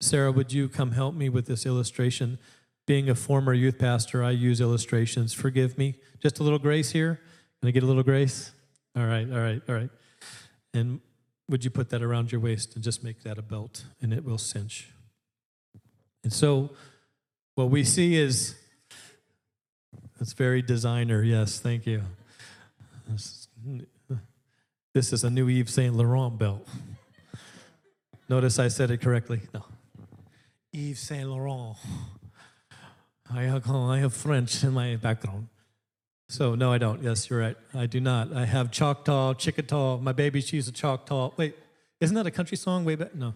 Sarah, 0.00 0.32
would 0.32 0.52
you 0.52 0.68
come 0.68 0.90
help 0.90 1.14
me 1.14 1.28
with 1.28 1.46
this 1.46 1.64
illustration? 1.64 2.40
Being 2.86 3.08
a 3.08 3.14
former 3.14 3.54
youth 3.54 3.78
pastor, 3.78 4.22
I 4.22 4.30
use 4.30 4.60
illustrations. 4.60 5.32
Forgive 5.32 5.78
me. 5.78 5.94
Just 6.20 6.38
a 6.38 6.42
little 6.42 6.58
grace 6.58 6.90
here. 6.90 7.20
Can 7.60 7.68
I 7.68 7.70
get 7.70 7.82
a 7.82 7.86
little 7.86 8.02
grace? 8.02 8.52
All 8.96 9.06
right, 9.06 9.30
all 9.30 9.38
right, 9.38 9.62
all 9.68 9.74
right. 9.74 9.90
And 10.72 11.00
would 11.48 11.64
you 11.64 11.70
put 11.70 11.90
that 11.90 12.02
around 12.02 12.32
your 12.32 12.40
waist 12.40 12.74
and 12.74 12.84
just 12.84 13.02
make 13.02 13.22
that 13.22 13.38
a 13.38 13.42
belt 13.42 13.84
and 14.00 14.12
it 14.12 14.24
will 14.24 14.38
cinch? 14.38 14.90
And 16.22 16.32
so 16.32 16.70
what 17.54 17.70
we 17.70 17.84
see 17.84 18.16
is 18.16 18.56
it's 20.20 20.32
very 20.32 20.62
designer. 20.62 21.22
Yes, 21.22 21.60
thank 21.60 21.86
you. 21.86 22.02
This, 24.92 25.12
is 25.12 25.24
a 25.24 25.30
new 25.30 25.48
Yves 25.48 25.74
Saint 25.74 25.94
Laurent 25.94 26.38
belt. 26.38 26.66
Notice 28.28 28.58
I 28.58 28.68
said 28.68 28.90
it 28.90 29.02
correctly. 29.02 29.40
No, 29.52 29.64
Yves 30.72 31.00
Saint 31.00 31.28
Laurent. 31.28 31.76
I 33.32 33.42
have, 33.42 34.14
French 34.14 34.62
in 34.64 34.72
my 34.72 34.96
background. 34.96 35.48
So, 36.28 36.54
no, 36.54 36.72
I 36.72 36.78
don't. 36.78 37.02
Yes, 37.02 37.28
you're 37.28 37.40
right. 37.40 37.56
I 37.74 37.86
do 37.86 38.00
not. 38.00 38.32
I 38.32 38.44
have 38.44 38.70
Choctaw, 38.70 39.34
Chickasaw. 39.34 39.98
My 39.98 40.12
baby, 40.12 40.40
she's 40.40 40.68
a 40.68 40.72
Choctaw. 40.72 41.32
Wait, 41.36 41.56
isn't 42.00 42.14
that 42.14 42.26
a 42.26 42.30
country 42.30 42.56
song 42.56 42.84
way 42.84 42.96
back? 42.96 43.14
No. 43.14 43.34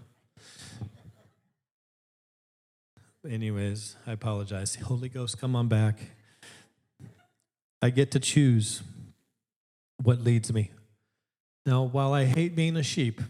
Anyways, 3.28 3.96
I 4.06 4.12
apologize. 4.12 4.74
Holy 4.76 5.08
Ghost, 5.08 5.38
come 5.38 5.54
on 5.54 5.68
back. 5.68 5.98
I 7.82 7.90
get 7.90 8.10
to 8.12 8.20
choose 8.20 8.82
what 10.02 10.20
leads 10.20 10.52
me. 10.52 10.70
Now, 11.66 11.82
while 11.82 12.14
I 12.14 12.24
hate 12.24 12.56
being 12.56 12.76
a 12.76 12.82
sheep, 12.82 13.20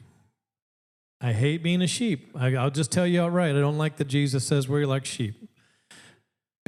I 1.21 1.33
hate 1.33 1.63
being 1.63 1.83
a 1.83 1.89
sheep. 1.89 2.31
I, 2.37 2.51
will 2.51 2.71
just 2.71 2.93
tell 2.93 3.07
you 3.07 3.23
outright, 3.23 3.57
I 3.57 3.61
don't 3.61 3.79
like 3.79 3.97
that 3.97 4.07
Jesus 4.07 4.47
says 4.47 4.69
we're 4.69 4.87
like 4.87 5.05
sheep 5.05 5.48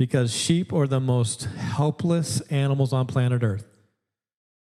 because 0.01 0.35
sheep 0.35 0.73
are 0.73 0.87
the 0.87 0.99
most 0.99 1.45
helpless 1.45 2.41
animals 2.49 2.91
on 2.91 3.07
planet 3.07 3.43
Earth. 3.43 3.67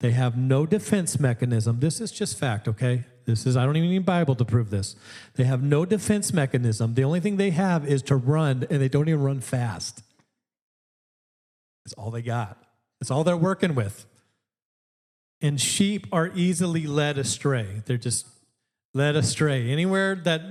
They 0.00 0.10
have 0.10 0.36
no 0.36 0.66
defense 0.66 1.18
mechanism. 1.18 1.80
This 1.80 1.98
is 1.98 2.12
just 2.12 2.38
fact, 2.38 2.68
okay? 2.68 3.04
This 3.24 3.46
is, 3.46 3.56
I 3.56 3.64
don't 3.64 3.74
even 3.78 3.88
need 3.88 4.04
Bible 4.04 4.34
to 4.34 4.44
prove 4.44 4.68
this. 4.68 4.96
They 5.36 5.44
have 5.44 5.62
no 5.62 5.86
defense 5.86 6.34
mechanism. 6.34 6.92
The 6.92 7.04
only 7.04 7.20
thing 7.20 7.38
they 7.38 7.52
have 7.52 7.88
is 7.88 8.02
to 8.02 8.16
run, 8.16 8.66
and 8.68 8.82
they 8.82 8.90
don't 8.90 9.08
even 9.08 9.22
run 9.22 9.40
fast. 9.40 10.02
That's 11.86 11.94
all 11.94 12.10
they 12.10 12.20
got. 12.20 12.62
That's 13.00 13.10
all 13.10 13.24
they're 13.24 13.34
working 13.34 13.74
with. 13.74 14.04
And 15.40 15.58
sheep 15.58 16.06
are 16.12 16.30
easily 16.34 16.86
led 16.86 17.16
astray. 17.16 17.80
They're 17.86 17.96
just 17.96 18.26
led 18.92 19.16
astray. 19.16 19.70
Anywhere 19.70 20.16
that 20.16 20.42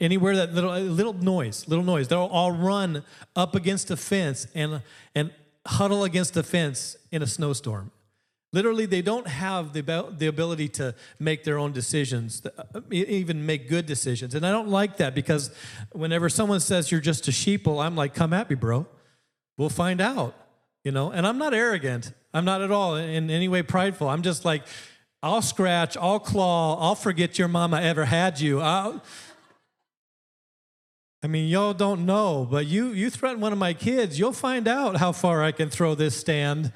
anywhere 0.00 0.36
that 0.36 0.54
little 0.54 0.72
little 0.72 1.12
noise, 1.12 1.66
little 1.68 1.84
noise, 1.84 2.08
they'll 2.08 2.20
all 2.20 2.52
run 2.52 3.04
up 3.36 3.54
against 3.54 3.90
a 3.90 3.96
fence 3.96 4.46
and 4.54 4.82
and 5.14 5.30
huddle 5.66 6.04
against 6.04 6.36
a 6.36 6.42
fence 6.42 6.96
in 7.10 7.22
a 7.22 7.26
snowstorm. 7.26 7.90
Literally, 8.52 8.86
they 8.86 9.02
don't 9.02 9.26
have 9.26 9.72
the, 9.72 9.82
the 10.16 10.28
ability 10.28 10.68
to 10.68 10.94
make 11.18 11.42
their 11.42 11.58
own 11.58 11.72
decisions, 11.72 12.40
uh, 12.46 12.80
even 12.92 13.44
make 13.44 13.68
good 13.68 13.84
decisions. 13.84 14.32
And 14.32 14.46
I 14.46 14.52
don't 14.52 14.68
like 14.68 14.98
that 14.98 15.12
because 15.12 15.50
whenever 15.90 16.28
someone 16.28 16.60
says 16.60 16.92
you're 16.92 17.00
just 17.00 17.26
a 17.26 17.32
sheeple, 17.32 17.84
I'm 17.84 17.96
like, 17.96 18.14
come 18.14 18.32
at 18.32 18.48
me, 18.48 18.54
bro. 18.54 18.86
We'll 19.58 19.70
find 19.70 20.00
out, 20.00 20.36
you 20.84 20.92
know. 20.92 21.10
And 21.10 21.26
I'm 21.26 21.36
not 21.36 21.52
arrogant. 21.52 22.12
I'm 22.32 22.44
not 22.44 22.62
at 22.62 22.70
all 22.70 22.94
in 22.94 23.28
any 23.28 23.48
way 23.48 23.62
prideful. 23.62 24.08
I'm 24.08 24.22
just 24.22 24.44
like, 24.44 24.62
I'll 25.20 25.42
scratch, 25.42 25.96
I'll 25.96 26.20
claw, 26.20 26.78
I'll 26.78 26.94
forget 26.94 27.38
your 27.38 27.48
mama 27.48 27.80
ever 27.80 28.04
had 28.04 28.38
you. 28.38 28.60
I'll, 28.60 29.02
I 31.24 31.26
mean, 31.26 31.48
y'all 31.48 31.72
don't 31.72 32.04
know, 32.04 32.46
but 32.50 32.66
you 32.66 32.88
you 32.88 33.08
threaten 33.08 33.40
one 33.40 33.50
of 33.50 33.58
my 33.58 33.72
kids, 33.72 34.18
you'll 34.18 34.34
find 34.34 34.68
out 34.68 34.98
how 34.98 35.10
far 35.10 35.42
I 35.42 35.52
can 35.52 35.70
throw 35.70 35.94
this 35.94 36.14
stand. 36.14 36.70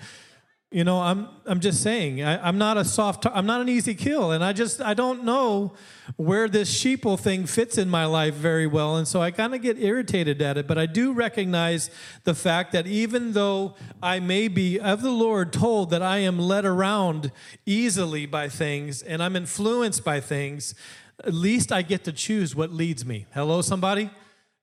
You 0.70 0.84
know, 0.84 1.02
I'm 1.02 1.28
I'm 1.44 1.60
just 1.60 1.82
saying, 1.82 2.24
I, 2.24 2.48
am 2.48 2.56
not 2.56 2.78
a 2.78 2.84
soft, 2.86 3.26
I'm 3.26 3.44
not 3.44 3.60
an 3.60 3.68
easy 3.68 3.94
kill, 3.94 4.32
and 4.32 4.42
I 4.42 4.54
just 4.54 4.80
I 4.80 4.94
don't 4.94 5.24
know 5.24 5.74
where 6.16 6.48
this 6.48 6.74
sheeple 6.74 7.20
thing 7.20 7.44
fits 7.44 7.76
in 7.76 7.90
my 7.90 8.06
life 8.06 8.32
very 8.32 8.66
well, 8.66 8.96
and 8.96 9.06
so 9.06 9.20
I 9.20 9.32
kind 9.32 9.54
of 9.54 9.60
get 9.60 9.78
irritated 9.78 10.40
at 10.40 10.56
it. 10.56 10.66
But 10.66 10.78
I 10.78 10.86
do 10.86 11.12
recognize 11.12 11.90
the 12.24 12.34
fact 12.34 12.72
that 12.72 12.86
even 12.86 13.34
though 13.34 13.74
I 14.02 14.18
may 14.18 14.48
be 14.48 14.80
of 14.80 15.02
the 15.02 15.10
Lord 15.10 15.52
told 15.52 15.90
that 15.90 16.00
I 16.00 16.18
am 16.20 16.38
led 16.38 16.64
around 16.64 17.32
easily 17.66 18.24
by 18.24 18.48
things 18.48 19.02
and 19.02 19.22
I'm 19.22 19.36
influenced 19.36 20.04
by 20.04 20.20
things, 20.20 20.74
at 21.22 21.34
least 21.34 21.70
I 21.70 21.82
get 21.82 22.04
to 22.04 22.12
choose 22.12 22.56
what 22.56 22.72
leads 22.72 23.04
me. 23.04 23.26
Hello, 23.34 23.60
somebody. 23.60 24.08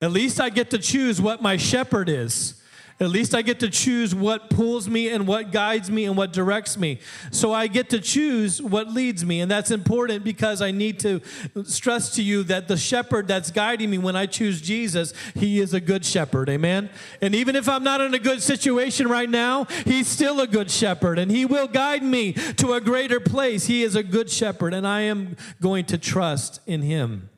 At 0.02 0.12
least 0.12 0.40
I 0.40 0.50
get 0.50 0.70
to 0.70 0.78
choose 0.78 1.20
what 1.20 1.40
my 1.40 1.56
shepherd 1.56 2.08
is. 2.08 2.60
At 2.98 3.10
least 3.10 3.34
I 3.34 3.42
get 3.42 3.60
to 3.60 3.68
choose 3.68 4.14
what 4.14 4.48
pulls 4.48 4.88
me 4.88 5.10
and 5.10 5.26
what 5.26 5.52
guides 5.52 5.90
me 5.90 6.06
and 6.06 6.16
what 6.16 6.32
directs 6.32 6.78
me. 6.78 6.98
So 7.30 7.52
I 7.52 7.66
get 7.66 7.90
to 7.90 8.00
choose 8.00 8.62
what 8.62 8.88
leads 8.88 9.22
me. 9.22 9.42
And 9.42 9.50
that's 9.50 9.70
important 9.70 10.24
because 10.24 10.62
I 10.62 10.70
need 10.70 10.98
to 11.00 11.20
stress 11.64 12.14
to 12.14 12.22
you 12.22 12.42
that 12.44 12.68
the 12.68 12.76
shepherd 12.78 13.28
that's 13.28 13.50
guiding 13.50 13.90
me 13.90 13.98
when 13.98 14.16
I 14.16 14.24
choose 14.24 14.62
Jesus, 14.62 15.12
he 15.34 15.60
is 15.60 15.74
a 15.74 15.80
good 15.80 16.06
shepherd. 16.06 16.48
Amen. 16.48 16.88
And 17.20 17.34
even 17.34 17.54
if 17.54 17.68
I'm 17.68 17.84
not 17.84 18.00
in 18.00 18.14
a 18.14 18.18
good 18.18 18.42
situation 18.42 19.08
right 19.08 19.28
now, 19.28 19.66
he's 19.84 20.08
still 20.08 20.40
a 20.40 20.46
good 20.46 20.70
shepherd 20.70 21.18
and 21.18 21.30
he 21.30 21.44
will 21.44 21.68
guide 21.68 22.02
me 22.02 22.32
to 22.32 22.72
a 22.72 22.80
greater 22.80 23.20
place. 23.20 23.66
He 23.66 23.82
is 23.82 23.94
a 23.94 24.02
good 24.02 24.30
shepherd 24.30 24.72
and 24.72 24.86
I 24.86 25.02
am 25.02 25.36
going 25.60 25.84
to 25.86 25.98
trust 25.98 26.60
in 26.66 26.80
him. 26.80 27.28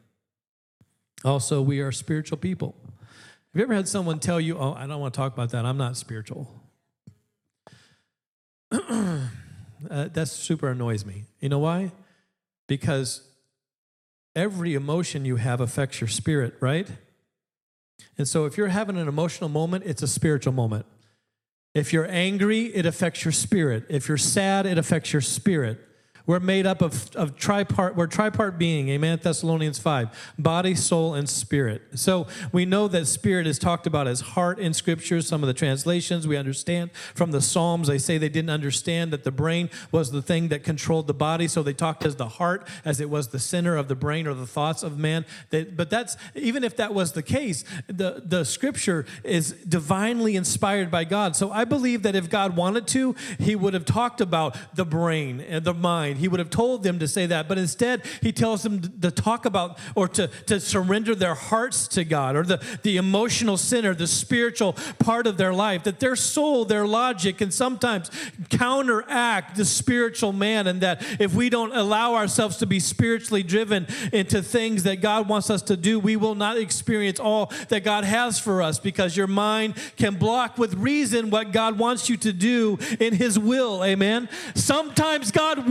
Also, 1.28 1.60
we 1.60 1.80
are 1.80 1.92
spiritual 1.92 2.38
people. 2.38 2.74
Have 2.88 3.52
you 3.52 3.62
ever 3.62 3.74
had 3.74 3.86
someone 3.86 4.18
tell 4.18 4.40
you, 4.40 4.56
Oh, 4.56 4.72
I 4.72 4.86
don't 4.86 4.98
want 4.98 5.12
to 5.12 5.18
talk 5.18 5.34
about 5.34 5.50
that, 5.50 5.66
I'm 5.66 5.76
not 5.76 5.94
spiritual? 5.96 6.50
uh, 8.72 9.28
that 9.88 10.28
super 10.28 10.70
annoys 10.70 11.04
me. 11.04 11.24
You 11.40 11.50
know 11.50 11.58
why? 11.58 11.92
Because 12.66 13.28
every 14.34 14.72
emotion 14.74 15.26
you 15.26 15.36
have 15.36 15.60
affects 15.60 16.00
your 16.00 16.08
spirit, 16.08 16.54
right? 16.60 16.88
And 18.16 18.26
so 18.26 18.46
if 18.46 18.56
you're 18.56 18.68
having 18.68 18.96
an 18.96 19.06
emotional 19.06 19.50
moment, 19.50 19.84
it's 19.84 20.02
a 20.02 20.08
spiritual 20.08 20.54
moment. 20.54 20.86
If 21.74 21.92
you're 21.92 22.10
angry, 22.10 22.74
it 22.74 22.86
affects 22.86 23.22
your 23.24 23.32
spirit. 23.32 23.84
If 23.90 24.08
you're 24.08 24.16
sad, 24.16 24.64
it 24.64 24.78
affects 24.78 25.12
your 25.12 25.22
spirit. 25.22 25.87
We're 26.28 26.40
made 26.40 26.66
up 26.66 26.82
of, 26.82 27.16
of 27.16 27.36
tripart, 27.36 27.94
we're 27.94 28.06
tripart 28.06 28.58
being, 28.58 28.90
amen, 28.90 29.20
Thessalonians 29.22 29.78
5, 29.78 30.34
body, 30.38 30.74
soul, 30.74 31.14
and 31.14 31.26
spirit. 31.26 31.80
So 31.94 32.26
we 32.52 32.66
know 32.66 32.86
that 32.86 33.06
spirit 33.06 33.46
is 33.46 33.58
talked 33.58 33.86
about 33.86 34.06
as 34.06 34.20
heart 34.20 34.58
in 34.58 34.74
scripture. 34.74 35.22
Some 35.22 35.42
of 35.42 35.46
the 35.46 35.54
translations 35.54 36.28
we 36.28 36.36
understand 36.36 36.90
from 37.14 37.30
the 37.30 37.40
Psalms, 37.40 37.88
they 37.88 37.96
say 37.96 38.18
they 38.18 38.28
didn't 38.28 38.50
understand 38.50 39.10
that 39.14 39.24
the 39.24 39.30
brain 39.30 39.70
was 39.90 40.10
the 40.10 40.20
thing 40.20 40.48
that 40.48 40.62
controlled 40.62 41.06
the 41.06 41.14
body. 41.14 41.48
So 41.48 41.62
they 41.62 41.72
talked 41.72 42.04
as 42.04 42.16
the 42.16 42.28
heart, 42.28 42.68
as 42.84 43.00
it 43.00 43.08
was 43.08 43.28
the 43.28 43.38
center 43.38 43.74
of 43.76 43.88
the 43.88 43.96
brain 43.96 44.26
or 44.26 44.34
the 44.34 44.46
thoughts 44.46 44.82
of 44.82 44.98
man. 44.98 45.24
That, 45.48 45.78
but 45.78 45.88
that's, 45.88 46.18
even 46.34 46.62
if 46.62 46.76
that 46.76 46.92
was 46.92 47.12
the 47.12 47.22
case, 47.22 47.64
the, 47.86 48.22
the 48.22 48.44
scripture 48.44 49.06
is 49.24 49.52
divinely 49.52 50.36
inspired 50.36 50.90
by 50.90 51.04
God. 51.04 51.36
So 51.36 51.50
I 51.50 51.64
believe 51.64 52.02
that 52.02 52.14
if 52.14 52.28
God 52.28 52.54
wanted 52.54 52.86
to, 52.88 53.16
he 53.38 53.56
would 53.56 53.72
have 53.72 53.86
talked 53.86 54.20
about 54.20 54.58
the 54.76 54.84
brain 54.84 55.40
and 55.40 55.64
the 55.64 55.72
mind 55.72 56.17
he 56.18 56.28
would 56.28 56.40
have 56.40 56.50
told 56.50 56.82
them 56.82 56.98
to 56.98 57.08
say 57.08 57.26
that. 57.26 57.48
But 57.48 57.58
instead, 57.58 58.02
he 58.20 58.32
tells 58.32 58.62
them 58.62 59.00
to 59.00 59.10
talk 59.10 59.44
about 59.44 59.78
or 59.94 60.08
to, 60.08 60.28
to 60.46 60.60
surrender 60.60 61.14
their 61.14 61.34
hearts 61.34 61.88
to 61.88 62.04
God 62.04 62.36
or 62.36 62.42
the, 62.42 62.62
the 62.82 62.96
emotional 62.96 63.56
center, 63.56 63.94
the 63.94 64.06
spiritual 64.06 64.74
part 64.98 65.26
of 65.26 65.36
their 65.36 65.52
life, 65.52 65.84
that 65.84 66.00
their 66.00 66.16
soul, 66.16 66.64
their 66.64 66.86
logic 66.86 67.38
can 67.38 67.50
sometimes 67.50 68.10
counteract 68.50 69.56
the 69.56 69.64
spiritual 69.64 70.32
man. 70.32 70.66
And 70.66 70.80
that 70.80 71.02
if 71.20 71.34
we 71.34 71.50
don't 71.50 71.74
allow 71.74 72.14
ourselves 72.14 72.58
to 72.58 72.66
be 72.66 72.80
spiritually 72.80 73.42
driven 73.42 73.86
into 74.12 74.42
things 74.42 74.82
that 74.84 75.00
God 75.00 75.28
wants 75.28 75.50
us 75.50 75.62
to 75.62 75.76
do, 75.76 75.98
we 75.98 76.16
will 76.16 76.34
not 76.34 76.56
experience 76.56 77.20
all 77.20 77.52
that 77.68 77.84
God 77.84 78.04
has 78.04 78.38
for 78.38 78.62
us 78.62 78.78
because 78.78 79.16
your 79.16 79.26
mind 79.26 79.74
can 79.96 80.16
block 80.16 80.58
with 80.58 80.74
reason 80.74 81.30
what 81.30 81.52
God 81.52 81.78
wants 81.78 82.08
you 82.08 82.16
to 82.18 82.32
do 82.32 82.78
in 83.00 83.14
His 83.14 83.38
will. 83.38 83.84
Amen. 83.84 84.28
Sometimes 84.54 85.30
God 85.30 85.68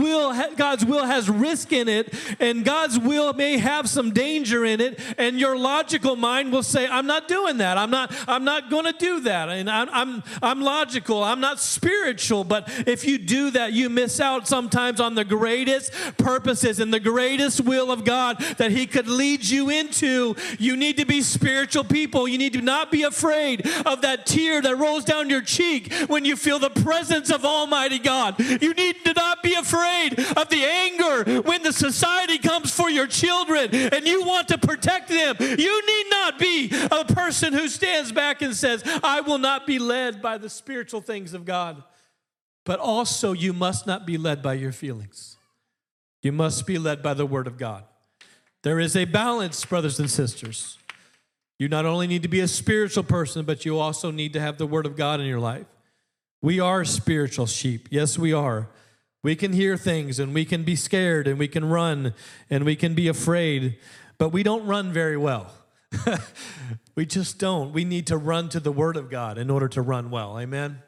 God's 0.56 0.84
will 0.84 1.04
has 1.04 1.28
risk 1.28 1.72
in 1.72 1.88
it, 1.88 2.14
and 2.40 2.64
God's 2.64 2.98
will 2.98 3.32
may 3.32 3.58
have 3.58 3.88
some 3.88 4.12
danger 4.12 4.64
in 4.64 4.80
it, 4.80 5.00
and 5.18 5.38
your 5.38 5.56
logical 5.56 6.16
mind 6.16 6.52
will 6.52 6.62
say, 6.62 6.86
"I'm 6.86 7.06
not 7.06 7.28
doing 7.28 7.58
that. 7.58 7.78
I'm 7.78 7.90
not. 7.90 8.12
I'm 8.26 8.44
not 8.44 8.70
going 8.70 8.84
to 8.84 8.92
do 8.92 9.20
that." 9.20 9.48
And 9.48 9.70
I'm, 9.70 9.88
I'm, 9.92 10.22
I'm 10.42 10.60
logical. 10.60 11.22
I'm 11.22 11.40
not 11.40 11.60
spiritual. 11.60 12.44
But 12.44 12.68
if 12.86 13.04
you 13.04 13.18
do 13.18 13.50
that, 13.52 13.72
you 13.72 13.88
miss 13.88 14.20
out 14.20 14.48
sometimes 14.48 15.00
on 15.00 15.14
the 15.14 15.24
greatest 15.24 15.92
purposes 16.18 16.80
and 16.80 16.92
the 16.92 17.00
greatest 17.00 17.60
will 17.60 17.90
of 17.90 18.04
God 18.04 18.38
that 18.58 18.70
He 18.70 18.86
could 18.86 19.08
lead 19.08 19.44
you 19.44 19.70
into. 19.70 20.36
You 20.58 20.76
need 20.76 20.96
to 20.98 21.06
be 21.06 21.22
spiritual 21.22 21.84
people. 21.84 22.28
You 22.28 22.38
need 22.38 22.52
to 22.54 22.62
not 22.62 22.90
be 22.90 23.02
afraid 23.02 23.66
of 23.86 24.02
that 24.02 24.26
tear 24.26 24.60
that 24.62 24.76
rolls 24.76 25.04
down 25.04 25.30
your 25.30 25.42
cheek 25.42 25.92
when 26.08 26.24
you 26.24 26.36
feel 26.36 26.58
the 26.58 26.70
presence 26.70 27.30
of 27.30 27.44
Almighty 27.44 27.98
God. 27.98 28.38
You 28.38 28.74
need 28.74 29.04
to 29.04 29.12
not 29.14 29.42
be 29.42 29.54
afraid 29.54 30.18
of 30.36 30.48
the 30.48 30.64
anger 30.64 31.42
when 31.42 31.62
the 31.62 31.72
society 31.72 32.38
comes 32.38 32.72
for 32.72 32.90
your 32.90 33.06
children 33.06 33.74
and 33.74 34.06
you 34.06 34.24
want 34.24 34.48
to 34.48 34.58
protect 34.58 35.08
them. 35.08 35.36
You 35.40 35.86
need 35.86 36.06
not 36.10 36.38
be 36.38 36.70
a 36.90 37.04
person 37.04 37.52
who 37.52 37.68
stands 37.68 38.12
back 38.12 38.42
and 38.42 38.54
says, 38.54 38.82
I 39.02 39.20
will 39.20 39.38
not 39.38 39.66
be 39.66 39.78
led 39.78 40.20
by 40.22 40.38
the 40.38 40.50
spiritual 40.50 41.00
things 41.00 41.34
of 41.34 41.44
God. 41.44 41.82
But 42.64 42.80
also, 42.80 43.32
you 43.32 43.52
must 43.52 43.86
not 43.86 44.06
be 44.06 44.18
led 44.18 44.42
by 44.42 44.54
your 44.54 44.72
feelings. 44.72 45.36
You 46.22 46.32
must 46.32 46.66
be 46.66 46.78
led 46.78 47.02
by 47.02 47.14
the 47.14 47.24
Word 47.24 47.46
of 47.46 47.56
God. 47.56 47.84
There 48.62 48.78
is 48.78 48.96
a 48.96 49.04
balance, 49.06 49.64
brothers 49.64 49.98
and 49.98 50.10
sisters. 50.10 50.76
You 51.58 51.68
not 51.68 51.86
only 51.86 52.06
need 52.06 52.22
to 52.22 52.28
be 52.28 52.40
a 52.40 52.48
spiritual 52.48 53.04
person, 53.04 53.44
but 53.44 53.64
you 53.64 53.78
also 53.78 54.10
need 54.10 54.32
to 54.34 54.40
have 54.40 54.58
the 54.58 54.66
Word 54.66 54.84
of 54.84 54.96
God 54.96 55.20
in 55.20 55.26
your 55.26 55.40
life. 55.40 55.66
We 56.42 56.60
are 56.60 56.84
spiritual 56.84 57.46
sheep. 57.46 57.88
Yes, 57.90 58.18
we 58.18 58.32
are. 58.32 58.68
We 59.22 59.34
can 59.34 59.52
hear 59.52 59.76
things 59.76 60.18
and 60.18 60.32
we 60.32 60.44
can 60.44 60.62
be 60.62 60.76
scared 60.76 61.26
and 61.26 61.38
we 61.38 61.48
can 61.48 61.64
run 61.64 62.14
and 62.50 62.64
we 62.64 62.76
can 62.76 62.94
be 62.94 63.08
afraid, 63.08 63.78
but 64.16 64.28
we 64.28 64.42
don't 64.42 64.66
run 64.66 64.92
very 64.92 65.16
well. 65.16 65.52
we 66.94 67.06
just 67.06 67.38
don't. 67.38 67.72
We 67.72 67.84
need 67.84 68.06
to 68.08 68.16
run 68.16 68.48
to 68.50 68.60
the 68.60 68.72
Word 68.72 68.96
of 68.96 69.10
God 69.10 69.38
in 69.38 69.50
order 69.50 69.68
to 69.68 69.82
run 69.82 70.10
well. 70.10 70.38
Amen. 70.38 70.82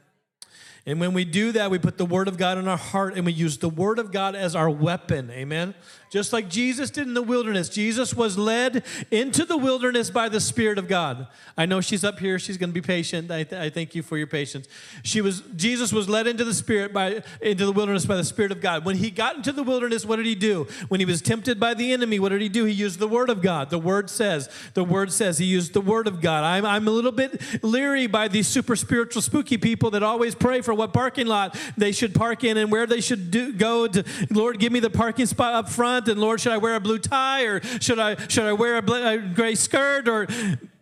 And 0.86 0.98
when 0.98 1.12
we 1.12 1.24
do 1.24 1.52
that, 1.52 1.70
we 1.70 1.78
put 1.78 1.98
the 1.98 2.06
Word 2.06 2.26
of 2.26 2.38
God 2.38 2.58
in 2.58 2.66
our 2.66 2.76
heart 2.76 3.14
and 3.14 3.26
we 3.26 3.32
use 3.32 3.58
the 3.58 3.68
Word 3.68 3.98
of 3.98 4.12
God 4.12 4.34
as 4.34 4.56
our 4.56 4.70
weapon. 4.70 5.30
Amen. 5.30 5.74
Just 6.10 6.32
like 6.32 6.48
Jesus 6.48 6.90
did 6.90 7.06
in 7.06 7.14
the 7.14 7.22
wilderness. 7.22 7.68
Jesus 7.68 8.14
was 8.14 8.36
led 8.36 8.84
into 9.12 9.44
the 9.44 9.56
wilderness 9.56 10.10
by 10.10 10.28
the 10.28 10.40
Spirit 10.40 10.76
of 10.76 10.88
God. 10.88 11.28
I 11.56 11.66
know 11.66 11.80
she's 11.80 12.02
up 12.02 12.18
here. 12.18 12.36
She's 12.40 12.56
going 12.56 12.70
to 12.70 12.74
be 12.74 12.80
patient. 12.80 13.30
I, 13.30 13.44
th- 13.44 13.60
I 13.60 13.70
thank 13.70 13.94
you 13.94 14.02
for 14.02 14.18
your 14.18 14.26
patience. 14.26 14.66
She 15.04 15.20
was 15.20 15.42
Jesus 15.54 15.92
was 15.92 16.08
led 16.08 16.26
into 16.26 16.44
the 16.44 16.52
Spirit 16.52 16.92
by 16.92 17.22
into 17.40 17.64
the 17.64 17.70
wilderness 17.70 18.06
by 18.06 18.16
the 18.16 18.24
Spirit 18.24 18.50
of 18.50 18.60
God. 18.60 18.84
When 18.84 18.96
he 18.96 19.10
got 19.12 19.36
into 19.36 19.52
the 19.52 19.62
wilderness, 19.62 20.04
what 20.04 20.16
did 20.16 20.26
he 20.26 20.34
do? 20.34 20.66
When 20.88 20.98
he 20.98 21.06
was 21.06 21.22
tempted 21.22 21.60
by 21.60 21.74
the 21.74 21.92
enemy, 21.92 22.18
what 22.18 22.30
did 22.30 22.40
he 22.40 22.48
do? 22.48 22.64
He 22.64 22.72
used 22.72 22.98
the 22.98 23.06
Word 23.06 23.30
of 23.30 23.40
God. 23.40 23.70
The 23.70 23.78
Word 23.78 24.10
says. 24.10 24.48
The 24.74 24.82
Word 24.82 25.12
says. 25.12 25.38
He 25.38 25.46
used 25.46 25.74
the 25.74 25.80
Word 25.80 26.08
of 26.08 26.20
God. 26.20 26.42
I'm, 26.42 26.64
I'm 26.64 26.88
a 26.88 26.90
little 26.90 27.12
bit 27.12 27.40
leery 27.62 28.08
by 28.08 28.26
these 28.26 28.48
super 28.48 28.74
spiritual, 28.74 29.22
spooky 29.22 29.58
people 29.58 29.92
that 29.92 30.02
always 30.02 30.34
pray 30.34 30.60
for 30.60 30.69
what 30.74 30.92
parking 30.92 31.26
lot 31.26 31.56
they 31.76 31.92
should 31.92 32.14
park 32.14 32.44
in 32.44 32.56
and 32.56 32.70
where 32.70 32.86
they 32.86 33.00
should 33.00 33.30
do, 33.30 33.52
go. 33.52 33.86
To, 33.86 34.04
Lord, 34.30 34.58
give 34.58 34.72
me 34.72 34.80
the 34.80 34.90
parking 34.90 35.26
spot 35.26 35.54
up 35.54 35.68
front. 35.68 36.08
And 36.08 36.20
Lord, 36.20 36.40
should 36.40 36.52
I 36.52 36.58
wear 36.58 36.74
a 36.74 36.80
blue 36.80 36.98
tie 36.98 37.44
or 37.44 37.60
should 37.80 37.98
I 37.98 38.16
should 38.28 38.44
I 38.44 38.52
wear 38.52 38.76
a, 38.76 38.82
bl- 38.82 38.94
a 38.94 39.18
gray 39.18 39.54
skirt? 39.54 40.08
Or 40.08 40.26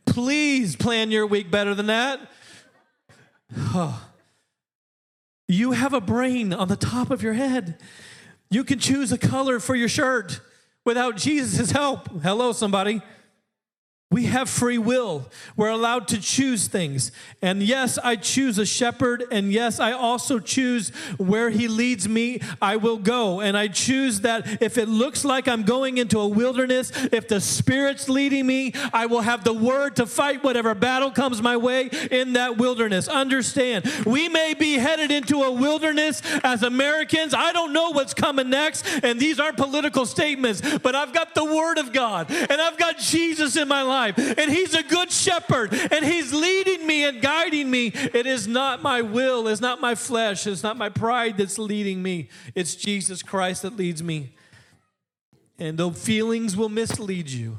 please 0.07 0.77
plan 0.77 1.11
your 1.11 1.27
week 1.27 1.51
better 1.51 1.75
than 1.75 1.87
that. 1.87 2.21
Oh. 3.57 4.05
You 5.47 5.73
have 5.73 5.95
a 5.95 6.01
brain 6.01 6.53
on 6.53 6.69
the 6.69 6.77
top 6.77 7.11
of 7.11 7.23
your 7.23 7.33
head. 7.33 7.81
You 8.51 8.65
can 8.65 8.79
choose 8.79 9.13
a 9.13 9.19
color 9.19 9.61
for 9.61 9.75
your 9.75 9.89
shirt 9.89 10.41
without 10.85 11.17
Jesus' 11.17 11.71
help. 11.71 12.09
Hello, 12.23 12.53
somebody. 12.53 13.01
We 14.11 14.25
have 14.25 14.49
free 14.49 14.79
will. 14.79 15.27
We're 15.55 15.69
allowed 15.69 16.09
to 16.09 16.19
choose 16.19 16.67
things. 16.67 17.13
And 17.43 17.63
yes, 17.63 17.99
I 17.99 18.17
choose 18.17 18.57
a 18.57 18.65
shepherd. 18.65 19.25
And 19.31 19.53
yes, 19.53 19.79
I 19.81 19.93
also 19.93 20.39
choose 20.39 20.89
where 21.19 21.51
he 21.51 21.69
leads 21.69 22.09
me, 22.09 22.41
I 22.63 22.77
will 22.77 22.97
go. 22.97 23.43
And 23.43 23.55
I 23.55 23.69
choose 23.69 24.23
that 24.23 24.63
if 24.63 24.79
it 24.79 24.89
looks 24.89 25.27
like 25.27 25.47
I'm 25.47 25.63
going 25.63 25.99
into 25.99 26.19
a 26.21 26.27
wilderness, 26.27 26.91
if 27.13 27.29
the 27.29 27.39
Spirit's 27.39 28.09
leading 28.09 28.47
me, 28.47 28.73
I 28.95 29.05
will 29.05 29.21
have 29.21 29.45
the 29.45 29.53
word 29.53 29.97
to 29.97 30.07
fight 30.07 30.43
whatever 30.43 30.75
battle 30.75 31.11
comes 31.11 31.43
my 31.43 31.59
way 31.59 31.91
in 32.11 32.33
that 32.33 32.57
wilderness. 32.57 33.09
Understand, 33.09 33.85
we 34.07 34.31
may 34.31 34.55
be 34.55 34.79
headed 34.79 35.11
into 35.11 35.43
a 35.43 35.53
wilderness 35.53 36.23
as 36.43 36.63
Americans. 36.63 37.35
I 37.35 37.53
don't 37.53 37.75
know 37.75 37.91
what's 37.91 38.15
coming 38.15 38.49
next. 38.49 38.87
And 39.03 39.21
these 39.21 39.39
aren't 39.39 39.59
political 39.59 40.07
statements, 40.07 40.63
but 40.79 40.95
I've 40.95 41.13
got 41.13 41.35
the 41.35 41.45
word 41.45 41.77
of 41.77 41.93
God 41.93 42.31
and 42.31 42.53
I've 42.59 42.79
got 42.79 42.97
Jesus 42.97 43.57
in 43.57 43.69
my 43.69 43.83
life 43.83 43.98
And 44.07 44.51
He's 44.51 44.75
a 44.75 44.83
good 44.83 45.11
shepherd, 45.11 45.73
and 45.73 46.05
He's 46.05 46.33
leading 46.33 46.87
me 46.87 47.05
and 47.05 47.21
guiding 47.21 47.71
me. 47.71 47.89
It 47.89 48.27
is 48.27 48.47
not 48.47 48.83
my 48.83 49.03
will, 49.03 49.49
it's 49.49 49.61
not 49.61 49.81
my 49.81 49.95
flesh, 49.95 50.47
it's 50.47 50.63
not 50.63 50.77
my 50.77 50.89
pride 50.89 51.37
that's 51.37 51.59
leading 51.59 52.03
me. 52.03 52.29
It's 52.55 52.75
Jesus 52.75 53.23
Christ 53.23 53.63
that 53.63 53.77
leads 53.77 54.03
me. 54.03 54.35
And 55.59 55.77
the 55.77 55.91
feelings 55.91 56.57
will 56.57 56.69
mislead 56.69 57.29
you, 57.29 57.59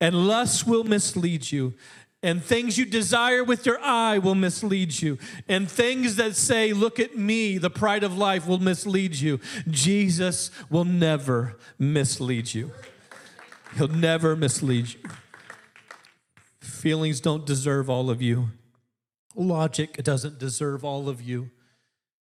and 0.00 0.26
lust 0.26 0.66
will 0.66 0.84
mislead 0.84 1.52
you. 1.52 1.74
And 2.20 2.42
things 2.42 2.76
you 2.76 2.84
desire 2.84 3.44
with 3.44 3.64
your 3.64 3.80
eye 3.80 4.18
will 4.18 4.34
mislead 4.34 5.00
you. 5.00 5.18
And 5.46 5.70
things 5.70 6.16
that 6.16 6.34
say, 6.34 6.72
Look 6.72 6.98
at 6.98 7.16
me, 7.16 7.58
the 7.58 7.70
pride 7.70 8.02
of 8.02 8.18
life, 8.18 8.46
will 8.46 8.58
mislead 8.58 9.14
you. 9.14 9.38
Jesus 9.68 10.50
will 10.68 10.84
never 10.84 11.56
mislead 11.78 12.52
you. 12.54 12.72
He'll 13.76 13.86
never 13.86 14.34
mislead 14.34 14.94
you. 14.94 15.00
Feelings 16.68 17.20
don't 17.20 17.46
deserve 17.46 17.88
all 17.88 18.10
of 18.10 18.22
you. 18.22 18.50
Logic 19.34 19.92
doesn't 20.04 20.38
deserve 20.38 20.84
all 20.84 21.08
of 21.08 21.20
you. 21.20 21.50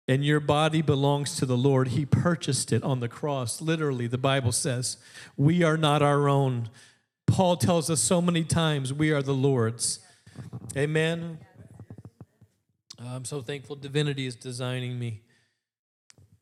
And 0.07 0.25
your 0.25 0.41
body 0.41 0.81
belongs 0.81 1.37
to 1.37 1.47
the 1.47 1.57
Lord. 1.57 1.89
He 1.89 2.07
purchased 2.07 2.73
it 2.73 2.83
on 2.83 3.01
the 3.01 3.09
cross. 3.09 3.61
Literally, 3.61 4.07
the 4.07 4.19
Bible 4.19 4.53
says, 4.53 4.97
we 5.37 5.63
are 5.63 5.77
not 5.77 6.03
our 6.03 6.29
own. 6.29 6.71
Paul 7.27 7.57
tells 7.57 7.91
us 7.91 8.01
so 8.01 8.23
many 8.23 8.45
times, 8.45 8.93
we 8.93 9.11
are 9.11 9.23
the 9.23 9.35
Lord's. 9.35 10.01
Amen. 10.77 11.39
I'm 12.99 13.25
so 13.25 13.43
thankful 13.43 13.77
divinity 13.77 14.27
is 14.27 14.37
designing 14.37 14.99
me. 14.99 15.23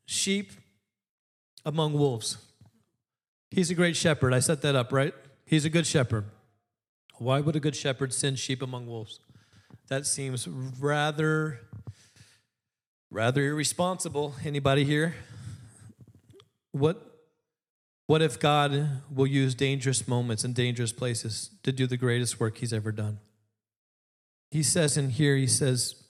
Sheep 0.05 0.51
among 1.65 1.93
wolves. 1.93 2.37
He's 3.49 3.69
a 3.69 3.75
great 3.75 3.95
shepherd. 3.95 4.33
I 4.33 4.39
set 4.39 4.61
that 4.61 4.75
up, 4.75 4.91
right? 4.93 5.13
He's 5.45 5.65
a 5.65 5.69
good 5.69 5.87
shepherd. 5.87 6.25
Why 7.19 7.39
would 7.39 7.55
a 7.55 7.59
good 7.59 7.75
shepherd 7.75 8.13
send 8.13 8.39
sheep 8.39 8.61
among 8.61 8.87
wolves? 8.87 9.19
That 9.87 10.05
seems 10.05 10.47
rather 10.47 11.61
rather 13.09 13.43
irresponsible. 13.43 14.35
Anybody 14.43 14.83
here? 14.83 15.15
What 16.71 17.07
what 18.07 18.21
if 18.21 18.39
God 18.39 19.01
will 19.13 19.27
use 19.27 19.53
dangerous 19.53 20.07
moments 20.07 20.45
and 20.45 20.55
dangerous 20.55 20.93
places 20.93 21.51
to 21.63 21.73
do 21.73 21.87
the 21.87 21.97
greatest 21.97 22.39
work 22.39 22.57
he's 22.57 22.71
ever 22.71 22.93
done? 22.93 23.19
He 24.49 24.63
says 24.63 24.95
in 24.95 25.09
here, 25.09 25.35
he 25.35 25.47
says, 25.47 26.03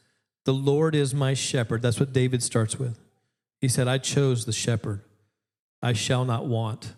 The 0.45 0.53
Lord 0.53 0.93
is 0.93 1.15
my 1.15 1.33
shepherd. 1.33 1.81
That's 1.81 1.99
what 1.99 2.13
David 2.13 2.43
starts 2.43 2.77
with. 2.77 2.99
He 3.59 3.67
said, 3.67 3.87
I 3.87 3.97
chose 3.97 4.45
the 4.45 4.51
shepherd. 4.51 5.01
I 5.81 5.93
shall 5.93 6.23
not 6.23 6.45
want. 6.45 6.93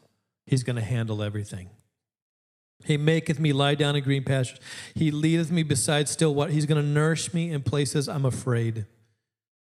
He's 0.45 0.63
going 0.63 0.75
to 0.75 0.81
handle 0.81 1.23
everything. 1.23 1.69
He 2.85 2.97
maketh 2.97 3.39
me 3.39 3.53
lie 3.53 3.75
down 3.75 3.95
in 3.95 4.03
green 4.03 4.23
pastures. 4.23 4.59
He 4.95 5.11
leadeth 5.11 5.51
me 5.51 5.63
beside 5.63 6.07
still 6.07 6.33
what? 6.33 6.51
He's 6.51 6.65
going 6.65 6.81
to 6.81 6.87
nourish 6.87 7.33
me 7.33 7.51
in 7.51 7.61
places 7.61 8.07
I'm 8.07 8.25
afraid. 8.25 8.85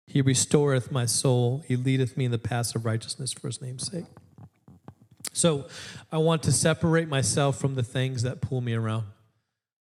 He 0.08 0.22
restoreth 0.22 0.92
my 0.92 1.06
soul. 1.06 1.64
He 1.68 1.76
leadeth 1.76 2.18
me 2.18 2.26
in 2.26 2.32
the 2.32 2.40
paths 2.40 2.76
of 2.76 2.86
righteousness 2.86 3.34
for 3.34 3.48
his 3.48 3.62
name's 3.62 3.92
sake. 3.92 4.06
So 5.34 5.68
I 6.12 6.18
want 6.18 6.44
to 6.44 6.52
separate 6.52 7.08
myself 7.08 7.58
from 7.58 7.76
the 7.76 7.84
things 7.84 8.24
that 8.24 8.42
pull 8.42 8.62
me 8.62 8.74
around. 8.74 9.06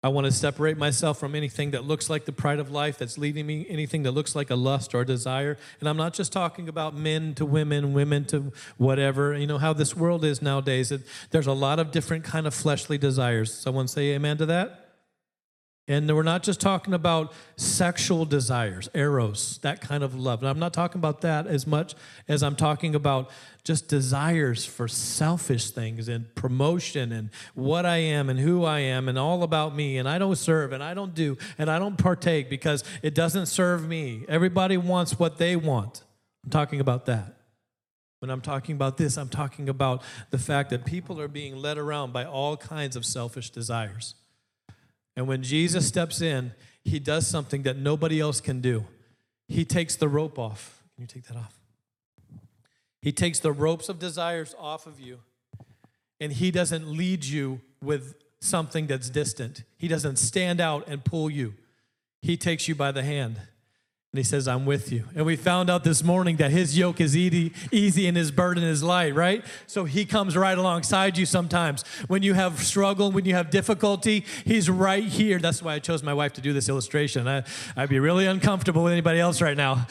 I 0.06 0.10
want 0.10 0.26
to 0.26 0.32
separate 0.32 0.78
myself 0.78 1.20
from 1.20 1.34
anything 1.34 1.72
that 1.72 1.84
looks 1.84 2.12
like 2.12 2.26
the 2.26 2.32
pride 2.32 2.60
of 2.60 2.70
life 2.70 3.00
that's 3.00 3.18
leading 3.18 3.48
me, 3.48 3.66
anything 3.68 4.04
that 4.04 4.12
looks 4.12 4.36
like 4.36 4.52
a 4.52 4.56
lust 4.56 4.94
or 4.94 5.02
a 5.02 5.06
desire. 5.06 5.58
And 5.80 5.90
I'm 5.90 5.98
not 5.98 6.14
just 6.14 6.32
talking 6.32 6.70
about 6.70 6.96
men 6.96 7.34
to 7.34 7.44
women, 7.44 7.92
women 7.92 8.24
to 8.26 8.54
whatever. 8.78 9.36
You 9.36 9.48
know 9.48 9.58
how 9.58 9.74
this 9.74 9.96
world 9.96 10.24
is 10.24 10.44
nowadays. 10.44 10.94
There's 11.32 11.48
a 11.48 11.54
lot 11.54 11.80
of 11.80 11.90
different 11.90 12.24
kind 12.24 12.46
of 12.46 12.54
fleshly 12.54 13.00
desires. 13.00 13.52
Someone 13.52 13.88
say 13.88 14.12
amen 14.12 14.38
to 14.38 14.46
that? 14.46 14.85
And 15.88 16.14
we're 16.16 16.24
not 16.24 16.42
just 16.42 16.60
talking 16.60 16.96
about 16.96 17.32
sexual 17.58 18.26
desires, 18.26 18.90
eros, 18.96 19.60
that 19.60 19.82
kind 19.82 20.04
of 20.04 20.16
love. 20.16 20.42
And 20.42 20.50
I'm 20.50 20.58
not 20.58 20.74
talking 20.74 20.98
about 20.98 21.22
that 21.22 21.46
as 21.46 21.68
much 21.68 21.94
as 22.28 22.42
I'm 22.42 22.56
talking 22.56 22.96
about 22.96 23.30
just 23.64 23.88
desires 23.88 24.66
for 24.66 24.88
selfish 24.88 25.70
things 25.70 26.08
and 26.08 26.34
promotion 26.34 27.12
and 27.12 27.30
what 27.54 27.86
I 27.86 27.98
am 27.98 28.32
and 28.32 28.40
who 28.40 28.64
I 28.64 28.80
am 28.80 29.08
and 29.08 29.20
all 29.20 29.44
about 29.44 29.76
me. 29.76 30.00
And 30.00 30.10
I 30.10 30.18
don't 30.18 30.36
serve 30.38 30.72
and 30.72 30.84
I 30.84 30.96
don't 30.96 31.14
do 31.14 31.38
and 31.60 31.70
I 31.70 31.78
don't 31.78 31.98
partake 31.98 32.50
because 32.50 32.84
it 33.04 33.14
doesn't 33.14 33.46
serve 33.46 33.88
me. 33.88 34.26
Everybody 34.28 34.78
wants 34.78 35.20
what 35.20 35.38
they 35.38 35.56
want. 35.56 36.02
I'm 36.44 36.50
talking 36.50 36.80
about 36.80 37.06
that. 37.06 37.36
When 38.20 38.32
I'm 38.32 38.42
talking 38.42 38.74
about 38.74 38.98
this, 38.98 39.18
I'm 39.20 39.30
talking 39.30 39.70
about 39.70 40.02
the 40.32 40.40
fact 40.40 40.72
that 40.72 40.84
people 40.84 41.22
are 41.22 41.28
being 41.28 41.56
led 41.56 41.78
around 41.78 42.12
by 42.12 42.26
all 42.26 42.58
kinds 42.58 42.96
of 42.96 43.06
selfish 43.06 43.52
desires. 43.52 44.16
And 45.16 45.28
when 45.28 45.44
Jesus 45.44 45.88
steps 45.88 46.22
in, 46.22 46.54
he 46.84 47.00
does 47.00 47.26
something 47.28 47.64
that 47.64 47.78
nobody 47.78 48.20
else 48.20 48.42
can 48.42 48.62
do. 48.62 48.86
He 49.48 49.66
takes 49.66 49.96
the 49.96 50.08
rope 50.08 50.38
off. 50.38 50.84
Can 50.96 51.04
you 51.04 51.08
take 51.08 51.26
that 51.26 51.38
off? 51.38 51.58
He 53.02 53.12
takes 53.12 53.40
the 53.40 53.52
ropes 53.52 53.88
of 53.90 54.00
desires 54.00 54.56
off 54.58 54.88
of 54.88 55.00
you, 55.00 55.20
and 56.20 56.34
he 56.34 56.50
doesn't 56.50 56.88
lead 56.88 57.24
you 57.24 57.62
with 57.82 58.16
something 58.40 58.88
that's 58.88 59.10
distant. 59.10 59.64
He 59.78 59.88
doesn't 59.88 60.18
stand 60.18 60.60
out 60.60 60.88
and 60.88 61.04
pull 61.04 61.30
you. 61.30 61.54
He 62.22 62.36
takes 62.38 62.68
you 62.68 62.74
by 62.74 62.92
the 62.92 63.04
hand 63.04 63.40
and 64.16 64.20
he 64.20 64.24
says, 64.24 64.48
I'm 64.48 64.66
with 64.66 64.94
you. 64.94 65.04
And 65.14 65.26
we 65.26 65.36
found 65.36 65.70
out 65.70 65.84
this 65.84 66.02
morning 66.02 66.38
that 66.38 66.50
his 66.50 66.78
yoke 66.78 67.02
is 67.02 67.18
easy, 67.18 67.52
easy 67.70 68.08
and 68.08 68.16
his 68.16 68.32
burden 68.32 68.64
is 68.64 68.82
light, 68.82 69.14
right? 69.14 69.44
So 69.68 69.84
he 69.84 70.06
comes 70.06 70.38
right 70.38 70.58
alongside 70.58 71.18
you 71.18 71.26
sometimes. 71.26 71.84
When 72.08 72.24
you 72.24 72.34
have 72.34 72.64
struggle, 72.64 73.12
when 73.12 73.26
you 73.26 73.36
have 73.36 73.50
difficulty, 73.50 74.24
he's 74.46 74.70
right 74.70 75.04
here. 75.04 75.38
That's 75.38 75.62
why 75.62 75.74
I 75.74 75.80
chose 75.80 76.02
my 76.02 76.14
wife 76.14 76.32
to 76.36 76.42
do 76.42 76.54
this 76.54 76.70
illustration. 76.70 77.28
I, 77.28 77.44
I'd 77.76 77.90
be 77.90 78.00
really 78.00 78.26
uncomfortable 78.26 78.86
with 78.86 78.94
anybody 78.94 79.20
else 79.20 79.42
right 79.42 79.58
now. 79.58 79.86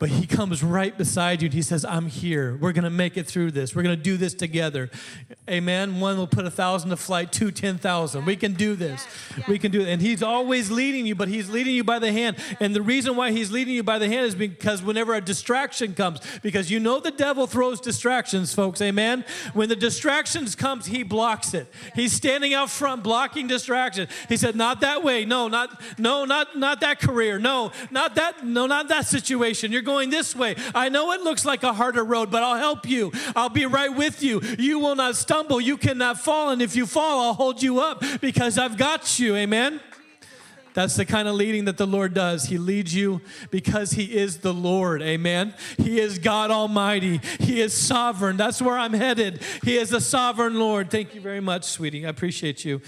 But 0.00 0.08
he 0.08 0.26
comes 0.26 0.64
right 0.64 0.96
beside 0.96 1.42
you 1.42 1.46
and 1.46 1.52
he 1.52 1.60
says, 1.60 1.84
I'm 1.84 2.06
here. 2.06 2.56
We're 2.56 2.72
going 2.72 2.84
to 2.84 2.90
make 2.90 3.18
it 3.18 3.26
through 3.26 3.50
this. 3.50 3.76
We're 3.76 3.82
going 3.82 3.98
to 3.98 4.02
do 4.02 4.16
this 4.16 4.32
together. 4.32 4.88
Amen. 5.48 6.00
One 6.00 6.16
will 6.16 6.26
put 6.26 6.46
a 6.46 6.50
thousand 6.50 6.88
to 6.88 6.96
flight, 6.96 7.32
two, 7.32 7.50
10,000. 7.50 8.24
We 8.24 8.34
can 8.34 8.54
do 8.54 8.76
this. 8.76 9.06
We 9.46 9.58
can 9.58 9.70
do 9.70 9.82
it. 9.82 9.88
And 9.88 10.00
he's 10.00 10.22
always 10.22 10.70
leading 10.70 11.04
you, 11.04 11.14
but 11.14 11.28
he's 11.28 11.50
leading 11.50 11.74
you 11.74 11.84
by 11.84 11.98
the 11.98 12.10
hand. 12.12 12.38
And 12.60 12.74
the 12.74 12.80
reason 12.80 13.14
why 13.14 13.32
he's 13.32 13.52
leading 13.52 13.74
you 13.74 13.82
by 13.82 13.98
the 13.98 14.08
hand 14.08 14.24
is 14.24 14.34
because 14.34 14.82
whenever 14.82 15.12
a 15.12 15.20
distraction 15.20 15.94
comes, 15.94 16.20
because 16.42 16.70
you 16.70 16.80
know 16.80 16.98
the 16.98 17.10
devil 17.10 17.46
throws 17.46 17.78
distractions, 17.78 18.54
folks. 18.54 18.80
Amen. 18.80 19.26
When 19.52 19.68
the 19.68 19.76
distractions 19.76 20.54
comes, 20.54 20.86
he 20.86 21.02
blocks 21.02 21.52
it. 21.52 21.70
He's 21.94 22.14
standing 22.14 22.54
out 22.54 22.70
front 22.70 23.02
blocking 23.02 23.48
distraction. 23.48 24.08
He 24.30 24.38
said, 24.38 24.56
not 24.56 24.80
that 24.80 25.04
way. 25.04 25.26
No, 25.26 25.48
not, 25.48 25.78
no, 25.98 26.24
not, 26.24 26.56
not 26.56 26.80
that 26.80 27.00
career. 27.00 27.38
No, 27.38 27.70
not 27.90 28.14
that, 28.14 28.46
no, 28.46 28.64
not 28.64 28.88
that 28.88 29.06
situation. 29.06 29.72
You're 29.72 29.89
going 29.90 30.10
this 30.10 30.36
way. 30.36 30.54
I 30.74 30.88
know 30.88 31.12
it 31.12 31.20
looks 31.22 31.44
like 31.44 31.62
a 31.62 31.72
harder 31.72 32.04
road, 32.04 32.30
but 32.30 32.42
I'll 32.42 32.58
help 32.58 32.88
you. 32.88 33.12
I'll 33.34 33.48
be 33.48 33.66
right 33.66 33.94
with 33.94 34.22
you. 34.22 34.40
You 34.58 34.78
will 34.78 34.94
not 34.94 35.16
stumble. 35.16 35.60
You 35.60 35.76
cannot 35.76 36.20
fall. 36.20 36.50
And 36.50 36.62
if 36.62 36.76
you 36.76 36.86
fall, 36.86 37.26
I'll 37.26 37.34
hold 37.34 37.62
you 37.62 37.80
up 37.80 38.02
because 38.20 38.56
I've 38.56 38.76
got 38.76 39.18
you. 39.18 39.36
Amen. 39.36 39.80
That's 40.74 40.96
the 40.96 41.04
kind 41.04 41.28
of 41.28 41.34
leading 41.34 41.64
that 41.66 41.76
the 41.76 41.86
Lord 41.86 42.14
does. 42.14 42.44
He 42.44 42.58
leads 42.58 42.94
you 42.94 43.20
because 43.50 43.92
He 43.92 44.16
is 44.16 44.38
the 44.38 44.54
Lord. 44.54 45.02
Amen. 45.02 45.54
He 45.76 46.00
is 46.00 46.18
God 46.18 46.50
Almighty. 46.50 47.20
He 47.38 47.60
is 47.60 47.72
sovereign. 47.72 48.36
That's 48.36 48.62
where 48.62 48.78
I'm 48.78 48.92
headed. 48.92 49.42
He 49.64 49.76
is 49.76 49.90
the 49.90 50.00
sovereign 50.00 50.58
Lord. 50.58 50.90
Thank 50.90 51.14
you 51.14 51.20
very 51.20 51.40
much, 51.40 51.64
sweetie. 51.64 52.06
I 52.06 52.08
appreciate 52.08 52.64
you. 52.64 52.80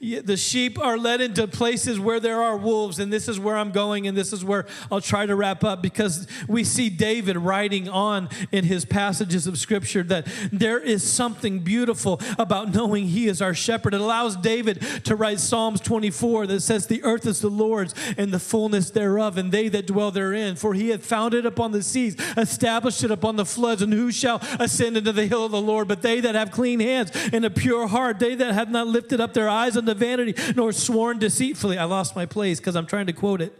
The 0.00 0.36
sheep 0.36 0.78
are 0.78 0.98
led 0.98 1.20
into 1.20 1.46
places 1.46 2.00
where 2.00 2.20
there 2.20 2.42
are 2.42 2.56
wolves, 2.56 2.98
and 2.98 3.12
this 3.12 3.28
is 3.28 3.38
where 3.38 3.56
I'm 3.56 3.70
going, 3.70 4.06
and 4.06 4.16
this 4.16 4.32
is 4.32 4.44
where 4.44 4.66
I'll 4.90 5.00
try 5.00 5.26
to 5.26 5.36
wrap 5.36 5.64
up 5.64 5.82
because 5.82 6.26
we 6.48 6.64
see 6.64 6.90
David 6.90 7.36
writing 7.36 7.88
on 7.88 8.28
in 8.52 8.64
his 8.64 8.84
passages 8.84 9.46
of 9.46 9.58
Scripture 9.58 10.02
that 10.04 10.26
there 10.52 10.78
is 10.78 11.08
something 11.08 11.60
beautiful 11.60 12.20
about 12.38 12.74
knowing 12.74 13.08
He 13.08 13.26
is 13.26 13.42
our 13.42 13.54
shepherd. 13.54 13.94
It 13.94 14.00
allows 14.00 14.36
David 14.36 14.80
to 15.04 15.16
write 15.16 15.40
Psalms 15.40 15.80
24 15.80 16.46
that 16.48 16.60
says, 16.60 16.86
The 16.86 17.02
earth 17.04 17.26
is 17.26 17.37
the 17.40 17.50
Lord's 17.50 17.94
and 18.16 18.32
the 18.32 18.38
fullness 18.38 18.90
thereof, 18.90 19.38
and 19.38 19.52
they 19.52 19.68
that 19.68 19.86
dwell 19.86 20.10
therein. 20.10 20.56
For 20.56 20.74
he 20.74 20.88
hath 20.90 21.04
founded 21.04 21.46
upon 21.46 21.72
the 21.72 21.82
seas, 21.82 22.16
established 22.36 23.04
it 23.04 23.10
upon 23.10 23.36
the 23.36 23.44
floods, 23.44 23.82
and 23.82 23.92
who 23.92 24.10
shall 24.10 24.40
ascend 24.58 24.96
into 24.96 25.12
the 25.12 25.26
hill 25.26 25.44
of 25.44 25.52
the 25.52 25.60
Lord? 25.60 25.88
But 25.88 26.02
they 26.02 26.20
that 26.20 26.34
have 26.34 26.50
clean 26.50 26.80
hands 26.80 27.10
and 27.32 27.44
a 27.44 27.50
pure 27.50 27.86
heart, 27.86 28.18
they 28.18 28.34
that 28.34 28.54
have 28.54 28.70
not 28.70 28.86
lifted 28.86 29.20
up 29.20 29.34
their 29.34 29.48
eyes 29.48 29.76
unto 29.76 29.94
vanity, 29.94 30.34
nor 30.54 30.72
sworn 30.72 31.18
deceitfully. 31.18 31.78
I 31.78 31.84
lost 31.84 32.16
my 32.16 32.26
place 32.26 32.58
because 32.58 32.76
I'm 32.76 32.86
trying 32.86 33.06
to 33.06 33.12
quote 33.12 33.40
it. 33.40 33.58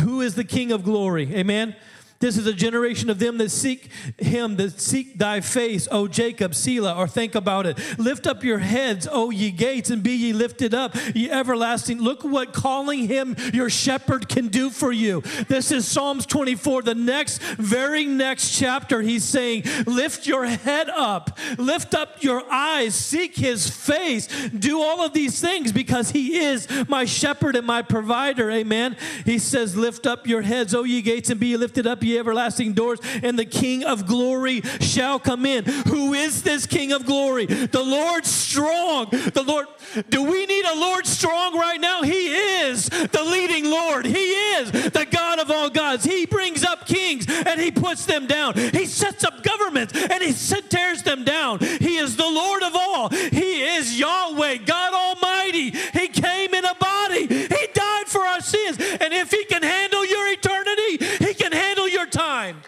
Who 0.00 0.20
is 0.20 0.34
the 0.34 0.44
King 0.44 0.72
of 0.72 0.84
glory? 0.84 1.34
Amen. 1.34 1.74
This 2.20 2.36
is 2.36 2.48
a 2.48 2.52
generation 2.52 3.10
of 3.10 3.20
them 3.20 3.38
that 3.38 3.50
seek 3.50 3.90
him, 4.18 4.56
that 4.56 4.80
seek 4.80 5.18
thy 5.18 5.40
face, 5.40 5.86
O 5.92 6.08
Jacob, 6.08 6.52
Selah, 6.52 6.96
or 6.96 7.06
think 7.06 7.36
about 7.36 7.64
it. 7.64 7.78
Lift 7.96 8.26
up 8.26 8.42
your 8.42 8.58
heads, 8.58 9.06
O 9.10 9.30
ye 9.30 9.52
gates, 9.52 9.88
and 9.90 10.02
be 10.02 10.14
ye 10.14 10.32
lifted 10.32 10.74
up, 10.74 10.96
ye 11.14 11.30
everlasting. 11.30 12.00
Look 12.00 12.24
what 12.24 12.52
calling 12.52 13.06
him 13.06 13.36
your 13.54 13.70
shepherd 13.70 14.28
can 14.28 14.48
do 14.48 14.68
for 14.68 14.90
you. 14.90 15.20
This 15.46 15.70
is 15.70 15.86
Psalms 15.86 16.26
24, 16.26 16.82
the 16.82 16.96
next, 16.96 17.40
very 17.40 18.04
next 18.04 18.58
chapter. 18.58 19.00
He's 19.00 19.24
saying, 19.24 19.62
Lift 19.86 20.26
your 20.26 20.44
head 20.46 20.88
up, 20.88 21.38
lift 21.56 21.94
up 21.94 22.24
your 22.24 22.42
eyes, 22.50 22.96
seek 22.96 23.36
his 23.36 23.70
face, 23.70 24.26
do 24.48 24.82
all 24.82 25.04
of 25.04 25.12
these 25.12 25.40
things 25.40 25.70
because 25.70 26.10
he 26.10 26.36
is 26.38 26.66
my 26.88 27.04
shepherd 27.04 27.54
and 27.54 27.66
my 27.66 27.82
provider. 27.82 28.50
Amen. 28.50 28.96
He 29.24 29.38
says, 29.38 29.76
Lift 29.76 30.04
up 30.04 30.26
your 30.26 30.42
heads, 30.42 30.74
O 30.74 30.82
ye 30.82 31.00
gates, 31.00 31.30
and 31.30 31.38
be 31.38 31.48
ye 31.48 31.56
lifted 31.56 31.86
up, 31.86 32.02
ye 32.08 32.18
everlasting 32.18 32.72
doors, 32.72 32.98
and 33.22 33.38
the 33.38 33.44
King 33.44 33.84
of 33.84 34.06
glory 34.06 34.62
shall 34.80 35.18
come 35.18 35.46
in. 35.46 35.64
Who 35.64 36.14
is 36.14 36.42
this 36.42 36.66
King 36.66 36.92
of 36.92 37.06
glory? 37.06 37.46
The 37.46 37.82
Lord 37.82 38.26
strong. 38.26 39.08
The 39.10 39.44
Lord, 39.46 39.66
do 40.08 40.22
we 40.22 40.46
need 40.46 40.64
a 40.64 40.76
Lord 40.76 41.06
strong 41.06 41.56
right 41.56 41.80
now? 41.80 42.02
He 42.02 42.34
is 42.34 42.88
the 42.88 43.22
leading 43.24 43.70
Lord. 43.70 44.06
He 44.06 44.32
is 44.58 44.70
the 44.72 45.06
God 45.10 45.38
of 45.38 45.50
all 45.50 45.70
gods. 45.70 46.04
He 46.04 46.26
brings 46.26 46.64
up 46.64 46.86
kings 46.86 47.26
and 47.28 47.60
he 47.60 47.70
puts 47.70 48.04
them 48.04 48.26
down. 48.26 48.54
He 48.54 48.86
sets 48.86 49.24
up 49.24 49.42
governments 49.42 49.94
and 49.94 50.22
he 50.22 50.32
tears 50.68 51.02
them 51.02 51.24
down. 51.24 51.58
He 51.58 51.96
is 51.96 52.16
the 52.16 52.28
Lord 52.28 52.62
of 52.62 52.74
all. 52.74 53.08
He 53.08 53.62
is 53.62 53.98
Yahweh, 53.98 54.58
God 54.58 54.94
Almighty. 54.94 55.70
He 55.70 56.08
came 56.08 56.54
in 56.54 56.64
a 56.64 56.74
body. 56.74 57.26
He 57.26 57.66
died 57.74 58.06
for 58.06 58.20
our 58.20 58.40
sins. 58.40 58.78
And 58.78 59.12
if 59.12 59.30
he 59.30 59.44
can 59.44 59.62
handle 59.62 60.04
your 60.04 60.28
eternity, 60.28 61.24
he 61.24 61.34
can 61.34 61.52
handle 61.52 61.88
your 61.88 62.06
time. 62.06 62.62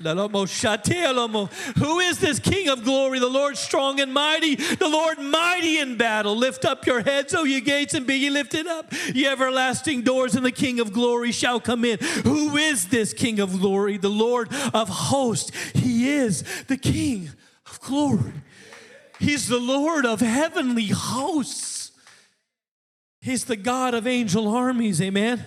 Who 0.00 1.98
is 1.98 2.18
this 2.18 2.38
King 2.38 2.68
of 2.68 2.84
glory? 2.84 3.18
The 3.18 3.28
Lord 3.28 3.56
strong 3.56 4.00
and 4.00 4.12
mighty, 4.12 4.54
the 4.54 4.88
Lord 4.88 5.18
mighty 5.18 5.78
in 5.78 5.96
battle. 5.96 6.36
Lift 6.36 6.64
up 6.64 6.86
your 6.86 7.00
heads, 7.00 7.34
O 7.34 7.44
ye 7.44 7.60
gates, 7.60 7.94
and 7.94 8.06
be 8.06 8.14
ye 8.14 8.30
lifted 8.30 8.66
up, 8.66 8.92
ye 9.12 9.26
everlasting 9.26 10.02
doors, 10.02 10.34
and 10.34 10.46
the 10.46 10.52
King 10.52 10.78
of 10.80 10.92
glory 10.92 11.32
shall 11.32 11.60
come 11.60 11.84
in. 11.84 11.98
Who 12.24 12.56
is 12.56 12.88
this 12.88 13.12
King 13.12 13.40
of 13.40 13.58
glory? 13.58 13.96
The 13.96 14.08
Lord 14.08 14.52
of 14.72 14.88
hosts. 14.88 15.50
He 15.72 16.10
is 16.10 16.44
the 16.64 16.76
King 16.76 17.30
of 17.66 17.80
glory. 17.80 18.32
He's 19.18 19.48
the 19.48 19.58
Lord 19.58 20.06
of 20.06 20.20
heavenly 20.20 20.86
hosts. 20.86 21.90
He's 23.20 23.44
the 23.46 23.56
God 23.56 23.94
of 23.94 24.06
angel 24.06 24.48
armies. 24.48 25.02
Amen. 25.02 25.44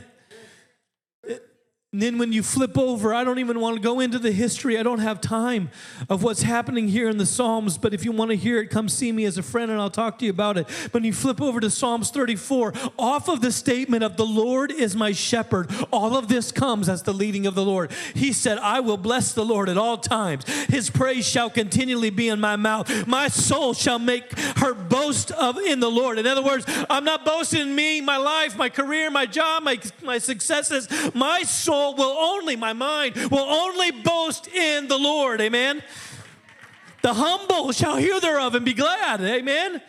And 1.93 2.01
then 2.01 2.17
when 2.17 2.31
you 2.31 2.41
flip 2.41 2.77
over, 2.77 3.13
I 3.13 3.25
don't 3.25 3.39
even 3.39 3.59
want 3.59 3.75
to 3.75 3.81
go 3.81 3.99
into 3.99 4.17
the 4.17 4.31
history. 4.31 4.79
I 4.79 4.83
don't 4.83 4.99
have 4.99 5.19
time 5.19 5.69
of 6.07 6.23
what's 6.23 6.43
happening 6.43 6.87
here 6.87 7.09
in 7.09 7.17
the 7.17 7.25
Psalms, 7.25 7.77
but 7.77 7.93
if 7.93 8.05
you 8.05 8.13
want 8.13 8.31
to 8.31 8.37
hear 8.37 8.61
it, 8.61 8.69
come 8.69 8.87
see 8.87 9.11
me 9.11 9.25
as 9.25 9.37
a 9.37 9.43
friend 9.43 9.69
and 9.69 9.77
I'll 9.77 9.89
talk 9.89 10.17
to 10.19 10.25
you 10.25 10.31
about 10.31 10.57
it. 10.57 10.67
But 10.83 10.93
when 10.93 11.03
you 11.03 11.11
flip 11.11 11.41
over 11.41 11.59
to 11.59 11.69
Psalms 11.69 12.09
34, 12.09 12.73
off 12.97 13.27
of 13.27 13.41
the 13.41 13.51
statement 13.51 14.05
of 14.05 14.15
the 14.15 14.25
Lord 14.25 14.71
is 14.71 14.95
my 14.95 15.11
shepherd, 15.11 15.69
all 15.91 16.15
of 16.15 16.29
this 16.29 16.53
comes 16.53 16.87
as 16.87 17.03
the 17.03 17.11
leading 17.11 17.45
of 17.45 17.55
the 17.55 17.65
Lord. 17.65 17.91
He 18.15 18.31
said, 18.31 18.57
I 18.59 18.79
will 18.79 18.95
bless 18.95 19.33
the 19.33 19.43
Lord 19.43 19.67
at 19.67 19.77
all 19.77 19.97
times. 19.97 20.47
His 20.69 20.89
praise 20.89 21.27
shall 21.27 21.49
continually 21.49 22.09
be 22.09 22.29
in 22.29 22.39
my 22.39 22.55
mouth. 22.55 23.05
My 23.05 23.27
soul 23.27 23.73
shall 23.73 23.99
make 23.99 24.31
her 24.59 24.73
boast 24.73 25.31
of 25.31 25.57
in 25.57 25.81
the 25.81 25.91
Lord. 25.91 26.19
In 26.19 26.25
other 26.25 26.41
words, 26.41 26.63
I'm 26.89 27.03
not 27.03 27.25
boasting 27.25 27.59
in 27.59 27.75
me, 27.75 27.99
my 27.99 28.15
life, 28.15 28.57
my 28.57 28.69
career, 28.69 29.11
my 29.11 29.25
job, 29.25 29.63
my, 29.63 29.77
my 30.01 30.19
successes. 30.19 30.87
My 31.13 31.43
soul 31.43 31.80
soul 31.81 31.95
will 31.95 32.17
only, 32.17 32.55
my 32.55 32.73
mind 32.73 33.15
will 33.15 33.39
only 33.39 33.91
boast 33.91 34.47
in 34.47 34.87
the 34.87 34.97
Lord. 34.97 35.41
Amen. 35.41 35.83
The 37.01 37.13
humble 37.13 37.71
shall 37.71 37.97
hear 37.97 38.19
thereof 38.19 38.55
and 38.55 38.63
be 38.65 38.73
glad. 38.73 39.21
Amen. 39.21 39.81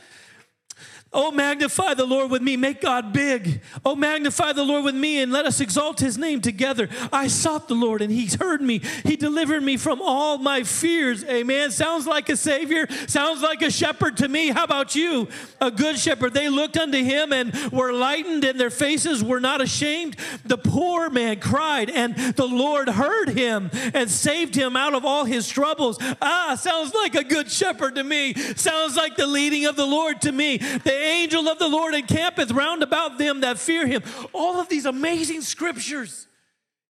Oh, 1.14 1.30
magnify 1.30 1.92
the 1.92 2.06
Lord 2.06 2.30
with 2.30 2.40
me. 2.40 2.56
Make 2.56 2.80
God 2.80 3.12
big. 3.12 3.60
Oh, 3.84 3.94
magnify 3.94 4.54
the 4.54 4.64
Lord 4.64 4.84
with 4.84 4.94
me 4.94 5.20
and 5.20 5.30
let 5.30 5.44
us 5.44 5.60
exalt 5.60 6.00
his 6.00 6.16
name 6.16 6.40
together. 6.40 6.88
I 7.12 7.26
sought 7.26 7.68
the 7.68 7.74
Lord 7.74 8.00
and 8.00 8.10
he 8.10 8.26
heard 8.26 8.62
me. 8.62 8.80
He 9.04 9.16
delivered 9.16 9.62
me 9.62 9.76
from 9.76 10.00
all 10.00 10.38
my 10.38 10.62
fears. 10.62 11.22
Amen. 11.24 11.70
Sounds 11.70 12.06
like 12.06 12.30
a 12.30 12.36
savior. 12.36 12.86
Sounds 13.08 13.42
like 13.42 13.60
a 13.60 13.70
shepherd 13.70 14.16
to 14.18 14.28
me. 14.28 14.48
How 14.48 14.64
about 14.64 14.94
you? 14.94 15.28
A 15.60 15.70
good 15.70 15.98
shepherd. 15.98 16.32
They 16.32 16.48
looked 16.48 16.78
unto 16.78 16.98
him 16.98 17.32
and 17.32 17.54
were 17.70 17.92
lightened 17.92 18.44
and 18.44 18.58
their 18.58 18.70
faces 18.70 19.22
were 19.22 19.40
not 19.40 19.60
ashamed. 19.60 20.16
The 20.46 20.56
poor 20.56 21.10
man 21.10 21.40
cried 21.40 21.90
and 21.90 22.16
the 22.16 22.46
Lord 22.46 22.88
heard 22.88 23.28
him 23.28 23.70
and 23.92 24.10
saved 24.10 24.54
him 24.54 24.76
out 24.76 24.94
of 24.94 25.04
all 25.04 25.26
his 25.26 25.46
troubles. 25.46 25.98
Ah, 26.22 26.56
sounds 26.58 26.94
like 26.94 27.14
a 27.14 27.24
good 27.24 27.50
shepherd 27.50 27.96
to 27.96 28.04
me. 28.04 28.32
Sounds 28.56 28.96
like 28.96 29.16
the 29.16 29.26
leading 29.26 29.66
of 29.66 29.76
the 29.76 29.86
Lord 29.86 30.22
to 30.22 30.32
me. 30.32 30.56
They 30.56 31.01
angel 31.02 31.48
of 31.48 31.58
the 31.58 31.68
Lord 31.68 31.94
encampeth 31.94 32.50
round 32.50 32.82
about 32.82 33.18
them 33.18 33.40
that 33.40 33.58
fear 33.58 33.86
him. 33.86 34.02
All 34.32 34.60
of 34.60 34.68
these 34.68 34.86
amazing 34.86 35.42
scriptures 35.42 36.26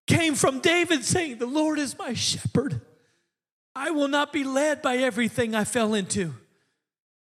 came 0.07 0.35
from 0.35 0.59
David 0.59 1.03
saying, 1.03 1.37
The 1.37 1.45
Lord 1.45 1.79
is 1.79 1.97
my 1.97 2.13
shepherd. 2.13 2.81
I 3.75 3.91
will 3.91 4.07
not 4.07 4.31
be 4.31 4.43
led 4.43 4.81
by 4.81 4.97
everything 4.97 5.55
I 5.55 5.63
fell 5.63 5.93
into. 5.93 6.33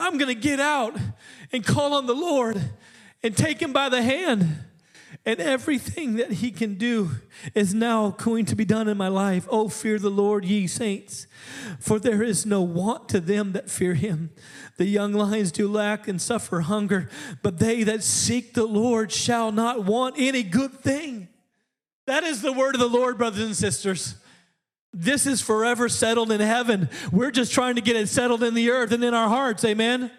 I'm 0.00 0.16
going 0.16 0.34
to 0.34 0.40
get 0.40 0.60
out 0.60 0.96
and 1.52 1.64
call 1.64 1.94
on 1.94 2.06
the 2.06 2.14
Lord 2.14 2.60
and 3.22 3.36
take 3.36 3.60
him 3.60 3.72
by 3.72 3.88
the 3.88 4.02
hand. 4.02 4.46
And 5.26 5.40
everything 5.40 6.14
that 6.16 6.32
he 6.32 6.50
can 6.50 6.76
do 6.76 7.10
is 7.54 7.74
now 7.74 8.10
going 8.10 8.46
to 8.46 8.56
be 8.56 8.64
done 8.64 8.88
in 8.88 8.96
my 8.96 9.08
life. 9.08 9.46
Oh, 9.50 9.68
fear 9.68 9.98
the 9.98 10.10
Lord, 10.10 10.44
ye 10.44 10.66
saints, 10.66 11.26
for 11.78 11.98
there 11.98 12.22
is 12.22 12.46
no 12.46 12.62
want 12.62 13.08
to 13.10 13.20
them 13.20 13.52
that 13.52 13.68
fear 13.68 13.94
him. 13.94 14.30
The 14.78 14.86
young 14.86 15.12
lions 15.12 15.52
do 15.52 15.68
lack 15.70 16.08
and 16.08 16.20
suffer 16.20 16.60
hunger, 16.60 17.10
but 17.42 17.58
they 17.58 17.82
that 17.82 18.02
seek 18.02 18.54
the 18.54 18.64
Lord 18.64 19.12
shall 19.12 19.52
not 19.52 19.84
want 19.84 20.14
any 20.16 20.42
good 20.42 20.72
thing. 20.72 21.28
That 22.06 22.24
is 22.24 22.40
the 22.40 22.52
word 22.52 22.74
of 22.74 22.80
the 22.80 22.88
Lord, 22.88 23.18
brothers 23.18 23.42
and 23.42 23.56
sisters. 23.56 24.14
This 24.94 25.26
is 25.26 25.42
forever 25.42 25.90
settled 25.90 26.32
in 26.32 26.40
heaven. 26.40 26.88
We're 27.12 27.30
just 27.30 27.52
trying 27.52 27.74
to 27.74 27.82
get 27.82 27.96
it 27.96 28.08
settled 28.08 28.42
in 28.42 28.54
the 28.54 28.70
earth 28.70 28.92
and 28.92 29.04
in 29.04 29.12
our 29.12 29.28
hearts. 29.28 29.62
Amen. 29.64 30.10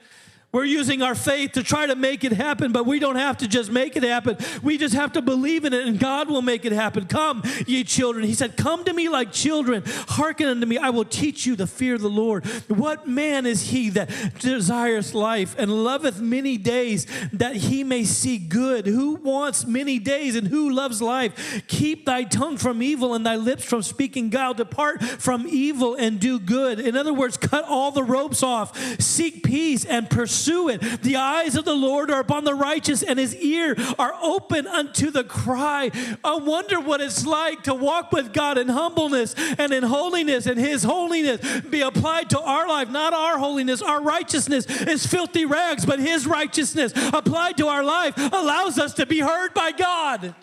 We're 0.52 0.66
using 0.66 1.04
our 1.04 1.14
faith 1.14 1.52
to 1.52 1.64
try 1.64 1.86
to 1.86 1.96
make 1.96 2.24
it 2.24 2.32
happen, 2.32 2.72
but 2.72 2.88
we 2.88 2.98
don't 2.98 3.18
have 3.18 3.38
to 3.38 3.48
just 3.48 3.72
make 3.72 3.96
it 3.96 4.02
happen. 4.02 4.36
We 4.64 4.80
just 4.80 4.96
have 4.96 5.14
to 5.14 5.22
believe 5.22 5.64
in 5.64 5.74
it, 5.74 5.86
and 5.86 6.00
God 6.00 6.28
will 6.28 6.42
make 6.42 6.66
it 6.66 6.72
happen. 6.72 7.06
Come, 7.06 7.44
ye 7.68 7.84
children. 7.84 8.26
He 8.26 8.34
said, 8.34 8.58
Come 8.58 8.84
to 8.86 8.94
me 8.94 9.10
like 9.10 9.32
children. 9.32 9.84
Hearken 9.86 10.48
unto 10.48 10.66
me. 10.66 10.80
I 10.80 10.90
will 10.90 11.06
teach 11.06 11.46
you 11.46 11.56
the 11.56 11.68
fear 11.68 11.94
of 11.94 12.02
the 12.02 12.10
Lord. 12.10 12.48
What 12.68 13.08
man 13.08 13.46
is 13.46 13.70
he 13.70 13.90
that 13.92 14.10
desires 14.40 15.14
life 15.14 15.56
and 15.60 15.84
loveth 15.84 16.20
many 16.20 16.58
days 16.58 17.06
that 17.32 17.56
he 17.56 17.84
may 17.84 18.04
see 18.04 18.40
good? 18.40 18.88
Who 18.88 19.16
wants 19.18 19.68
many 19.68 20.00
days 20.00 20.36
and 20.36 20.48
who 20.48 20.72
loves 20.72 21.00
life? 21.00 21.64
Keep 21.68 22.06
thy 22.08 22.24
tongue 22.24 22.58
from 22.58 22.82
evil 22.82 23.14
and 23.14 23.24
thy 23.24 23.36
lips 23.36 23.64
from 23.64 23.84
speaking 23.84 24.30
guile. 24.30 24.56
Depart 24.56 25.04
from 25.04 25.46
evil 25.48 25.94
and 25.94 26.20
do 26.20 26.40
good. 26.40 26.80
In 26.80 26.98
other 26.98 27.14
words, 27.14 27.38
cut 27.38 27.66
all 27.66 27.92
the 27.92 28.04
ropes 28.04 28.42
off. 28.42 28.76
Seek 29.00 29.44
peace 29.44 29.86
and 29.86 30.10
pursue 30.10 30.39
pursue 30.40 30.70
it. 30.70 31.02
The 31.02 31.18
eyes 31.18 31.56
of 31.56 31.66
the 31.66 31.76
Lord 31.76 32.10
are 32.10 32.20
upon 32.20 32.44
the 32.44 32.54
righteous, 32.54 33.04
and 33.04 33.20
his 33.20 33.36
ear 33.36 33.76
are 33.98 34.14
open 34.22 34.68
unto 34.68 35.12
the 35.12 35.24
cry. 35.24 35.92
I 36.24 36.36
wonder 36.38 36.80
what 36.80 37.02
it's 37.02 37.26
like 37.26 37.64
to 37.64 37.74
walk 37.74 38.12
with 38.12 38.32
God 38.32 38.58
in 38.58 38.70
humbleness 38.70 39.36
and 39.58 39.74
in 39.74 39.84
holiness, 39.84 40.46
and 40.46 40.58
his 40.58 40.84
holiness 40.84 41.62
be 41.62 41.82
applied 41.82 42.30
to 42.32 42.40
our 42.40 42.68
life, 42.68 42.90
not 42.90 43.14
our 43.14 43.38
holiness. 43.38 43.82
Our 43.82 44.02
righteousness 44.02 44.66
is 44.66 45.06
filthy 45.06 45.46
rags, 45.46 45.86
but 45.86 46.00
his 46.00 46.26
righteousness 46.26 46.94
applied 47.14 47.58
to 47.58 47.68
our 47.68 47.84
life 47.84 48.14
allows 48.18 48.80
us 48.80 48.94
to 48.96 49.06
be 49.06 49.20
heard 49.20 49.54
by 49.54 49.72
God. 49.72 50.36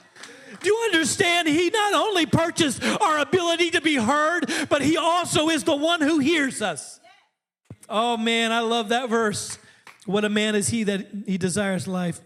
Do 0.60 0.68
you 0.68 0.82
understand? 0.84 1.48
He 1.48 1.70
not 1.70 1.94
only 1.94 2.26
purchased 2.26 2.82
our 2.82 3.18
ability 3.18 3.70
to 3.72 3.80
be 3.80 3.96
heard, 3.96 4.50
but 4.68 4.80
He 4.80 4.96
also 4.96 5.48
is 5.50 5.64
the 5.64 5.76
one 5.76 6.00
who 6.00 6.18
hears 6.18 6.62
us. 6.62 6.98
Oh 7.88 8.16
man, 8.16 8.52
I 8.52 8.60
love 8.60 8.88
that 8.88 9.08
verse. 9.08 9.58
What 10.06 10.24
a 10.24 10.28
man 10.28 10.54
is 10.54 10.68
he 10.68 10.84
that 10.84 11.06
he 11.26 11.36
desires 11.36 11.86
life. 11.86 12.20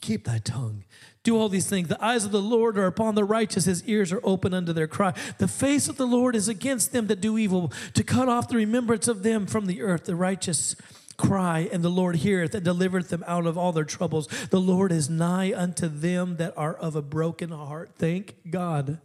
Keep 0.00 0.24
thy 0.24 0.38
tongue. 0.38 0.84
Do 1.22 1.36
all 1.36 1.48
these 1.48 1.68
things. 1.68 1.88
The 1.88 2.04
eyes 2.04 2.24
of 2.24 2.32
the 2.32 2.42
Lord 2.42 2.76
are 2.76 2.86
upon 2.86 3.14
the 3.14 3.24
righteous, 3.24 3.66
his 3.66 3.84
ears 3.84 4.12
are 4.12 4.20
open 4.24 4.52
unto 4.52 4.72
their 4.72 4.88
cry. 4.88 5.14
The 5.38 5.46
face 5.46 5.88
of 5.88 5.96
the 5.96 6.06
Lord 6.06 6.34
is 6.34 6.48
against 6.48 6.92
them 6.92 7.06
that 7.06 7.20
do 7.20 7.38
evil, 7.38 7.72
to 7.94 8.02
cut 8.02 8.28
off 8.28 8.48
the 8.48 8.56
remembrance 8.56 9.06
of 9.06 9.22
them 9.22 9.46
from 9.46 9.66
the 9.66 9.82
earth. 9.82 10.04
The 10.04 10.16
righteous 10.16 10.74
cry, 11.16 11.68
and 11.72 11.84
the 11.84 11.88
Lord 11.88 12.16
heareth 12.16 12.54
and 12.54 12.64
delivereth 12.64 13.10
them 13.10 13.22
out 13.28 13.46
of 13.46 13.56
all 13.56 13.70
their 13.70 13.84
troubles. 13.84 14.26
The 14.50 14.60
Lord 14.60 14.90
is 14.90 15.08
nigh 15.08 15.52
unto 15.54 15.86
them 15.86 16.36
that 16.38 16.54
are 16.56 16.74
of 16.74 16.96
a 16.96 17.02
broken 17.02 17.50
heart. 17.50 17.90
Thank 17.96 18.34
God. 18.50 18.98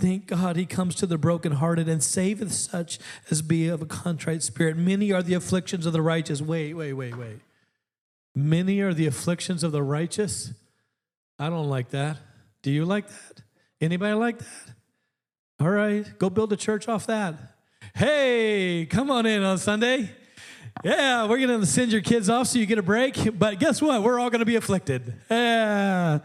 Thank 0.00 0.26
God 0.26 0.56
he 0.56 0.66
comes 0.66 0.94
to 0.96 1.06
the 1.06 1.18
brokenhearted 1.18 1.88
and 1.88 2.02
saveth 2.02 2.52
such 2.52 2.98
as 3.30 3.42
be 3.42 3.68
of 3.68 3.82
a 3.82 3.86
contrite 3.86 4.42
spirit. 4.42 4.76
Many 4.76 5.12
are 5.12 5.22
the 5.22 5.34
afflictions 5.34 5.86
of 5.86 5.92
the 5.92 6.02
righteous. 6.02 6.40
Wait, 6.40 6.74
wait, 6.74 6.94
wait, 6.94 7.16
wait. 7.16 7.40
Many 8.34 8.80
are 8.80 8.94
the 8.94 9.06
afflictions 9.06 9.62
of 9.62 9.72
the 9.72 9.82
righteous. 9.82 10.52
I 11.38 11.48
don't 11.48 11.68
like 11.68 11.90
that. 11.90 12.16
Do 12.62 12.70
you 12.70 12.84
like 12.84 13.08
that? 13.08 13.42
Anybody 13.80 14.14
like 14.14 14.38
that? 14.38 14.74
All 15.60 15.70
right, 15.70 16.06
go 16.18 16.30
build 16.30 16.52
a 16.52 16.56
church 16.56 16.88
off 16.88 17.06
that. 17.06 17.34
Hey, 17.94 18.86
come 18.88 19.10
on 19.10 19.26
in 19.26 19.42
on 19.42 19.58
Sunday. 19.58 20.10
Yeah, 20.84 21.26
we're 21.26 21.44
going 21.44 21.60
to 21.60 21.66
send 21.66 21.92
your 21.92 22.00
kids 22.00 22.30
off 22.30 22.46
so 22.46 22.58
you 22.58 22.66
get 22.66 22.78
a 22.78 22.82
break. 22.82 23.38
But 23.38 23.58
guess 23.58 23.82
what? 23.82 24.02
We're 24.02 24.18
all 24.18 24.30
going 24.30 24.40
to 24.40 24.46
be 24.46 24.56
afflicted. 24.56 25.14
Yeah. 25.30 26.20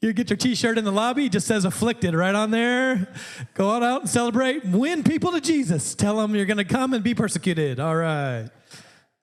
You 0.00 0.14
get 0.14 0.30
your 0.30 0.38
t 0.38 0.54
shirt 0.54 0.78
in 0.78 0.84
the 0.84 0.92
lobby, 0.92 1.28
just 1.28 1.46
says 1.46 1.66
afflicted 1.66 2.14
right 2.14 2.34
on 2.34 2.50
there. 2.50 3.12
Go 3.52 3.68
on 3.68 3.82
out 3.82 4.00
and 4.02 4.10
celebrate. 4.10 4.64
Win 4.64 5.02
people 5.02 5.32
to 5.32 5.40
Jesus. 5.40 5.94
Tell 5.94 6.16
them 6.16 6.34
you're 6.34 6.46
going 6.46 6.56
to 6.56 6.64
come 6.64 6.94
and 6.94 7.04
be 7.04 7.14
persecuted. 7.14 7.78
All 7.78 7.96
right. 7.96 8.48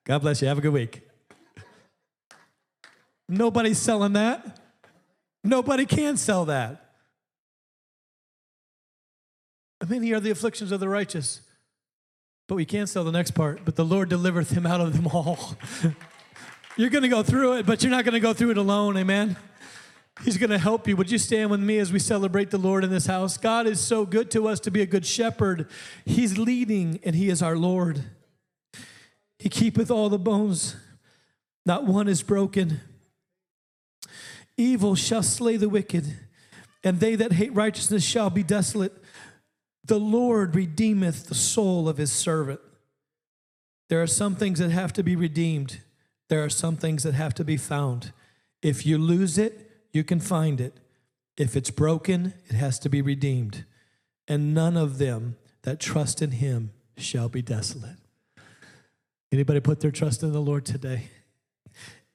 God 0.04 0.20
bless 0.20 0.40
you. 0.40 0.46
Have 0.46 0.58
a 0.58 0.60
good 0.60 0.72
week. 0.72 1.02
Nobody's 3.28 3.78
selling 3.78 4.12
that. 4.12 4.60
Nobody 5.42 5.84
can 5.84 6.16
sell 6.16 6.44
that. 6.44 6.84
Many 9.86 10.12
are 10.12 10.20
the 10.20 10.30
afflictions 10.30 10.72
of 10.72 10.80
the 10.80 10.88
righteous. 10.88 11.42
But 12.46 12.54
we 12.54 12.64
can't 12.64 12.88
sell 12.88 13.04
the 13.04 13.12
next 13.12 13.32
part. 13.32 13.64
But 13.64 13.76
the 13.76 13.84
Lord 13.84 14.08
delivereth 14.08 14.50
him 14.50 14.64
out 14.64 14.80
of 14.80 14.94
them 14.94 15.08
all. 15.08 15.56
you're 16.76 16.90
going 16.90 17.02
to 17.02 17.08
go 17.08 17.22
through 17.22 17.58
it, 17.58 17.66
but 17.66 17.82
you're 17.82 17.90
not 17.90 18.04
going 18.04 18.14
to 18.14 18.20
go 18.20 18.32
through 18.32 18.50
it 18.52 18.58
alone. 18.58 18.96
Amen. 18.96 19.36
He's 20.24 20.36
going 20.36 20.50
to 20.50 20.58
help 20.58 20.88
you. 20.88 20.96
Would 20.96 21.10
you 21.10 21.18
stand 21.18 21.50
with 21.50 21.60
me 21.60 21.78
as 21.78 21.92
we 21.92 21.98
celebrate 21.98 22.50
the 22.50 22.58
Lord 22.58 22.82
in 22.82 22.90
this 22.90 23.06
house? 23.06 23.36
God 23.36 23.66
is 23.66 23.80
so 23.80 24.04
good 24.04 24.30
to 24.32 24.48
us 24.48 24.58
to 24.60 24.70
be 24.70 24.82
a 24.82 24.86
good 24.86 25.06
shepherd. 25.06 25.68
He's 26.04 26.36
leading 26.36 26.98
and 27.04 27.14
He 27.14 27.28
is 27.28 27.40
our 27.40 27.56
Lord. 27.56 28.04
He 29.38 29.48
keepeth 29.48 29.90
all 29.90 30.08
the 30.08 30.18
bones, 30.18 30.74
not 31.64 31.84
one 31.84 32.08
is 32.08 32.22
broken. 32.22 32.80
Evil 34.56 34.96
shall 34.96 35.22
slay 35.22 35.56
the 35.56 35.68
wicked, 35.68 36.16
and 36.82 36.98
they 36.98 37.14
that 37.14 37.34
hate 37.34 37.54
righteousness 37.54 38.04
shall 38.04 38.30
be 38.30 38.42
desolate. 38.42 38.92
The 39.84 40.00
Lord 40.00 40.56
redeemeth 40.56 41.28
the 41.28 41.36
soul 41.36 41.88
of 41.88 41.98
His 41.98 42.10
servant. 42.10 42.60
There 43.88 44.02
are 44.02 44.08
some 44.08 44.34
things 44.34 44.58
that 44.58 44.70
have 44.70 44.92
to 44.94 45.04
be 45.04 45.14
redeemed, 45.14 45.80
there 46.28 46.44
are 46.44 46.50
some 46.50 46.76
things 46.76 47.04
that 47.04 47.14
have 47.14 47.34
to 47.34 47.44
be 47.44 47.56
found. 47.56 48.12
If 48.60 48.84
you 48.84 48.98
lose 48.98 49.38
it, 49.38 49.67
you 49.98 50.04
can 50.04 50.20
find 50.20 50.60
it. 50.60 50.78
If 51.36 51.56
it's 51.56 51.70
broken, 51.70 52.34
it 52.46 52.54
has 52.54 52.78
to 52.78 52.88
be 52.88 53.02
redeemed. 53.02 53.64
And 54.28 54.54
none 54.54 54.76
of 54.76 54.98
them 54.98 55.36
that 55.62 55.80
trust 55.80 56.22
in 56.22 56.30
him 56.30 56.70
shall 56.96 57.28
be 57.28 57.42
desolate. 57.42 57.96
Anybody 59.32 59.58
put 59.58 59.80
their 59.80 59.90
trust 59.90 60.22
in 60.22 60.32
the 60.32 60.40
Lord 60.40 60.64
today? 60.64 61.10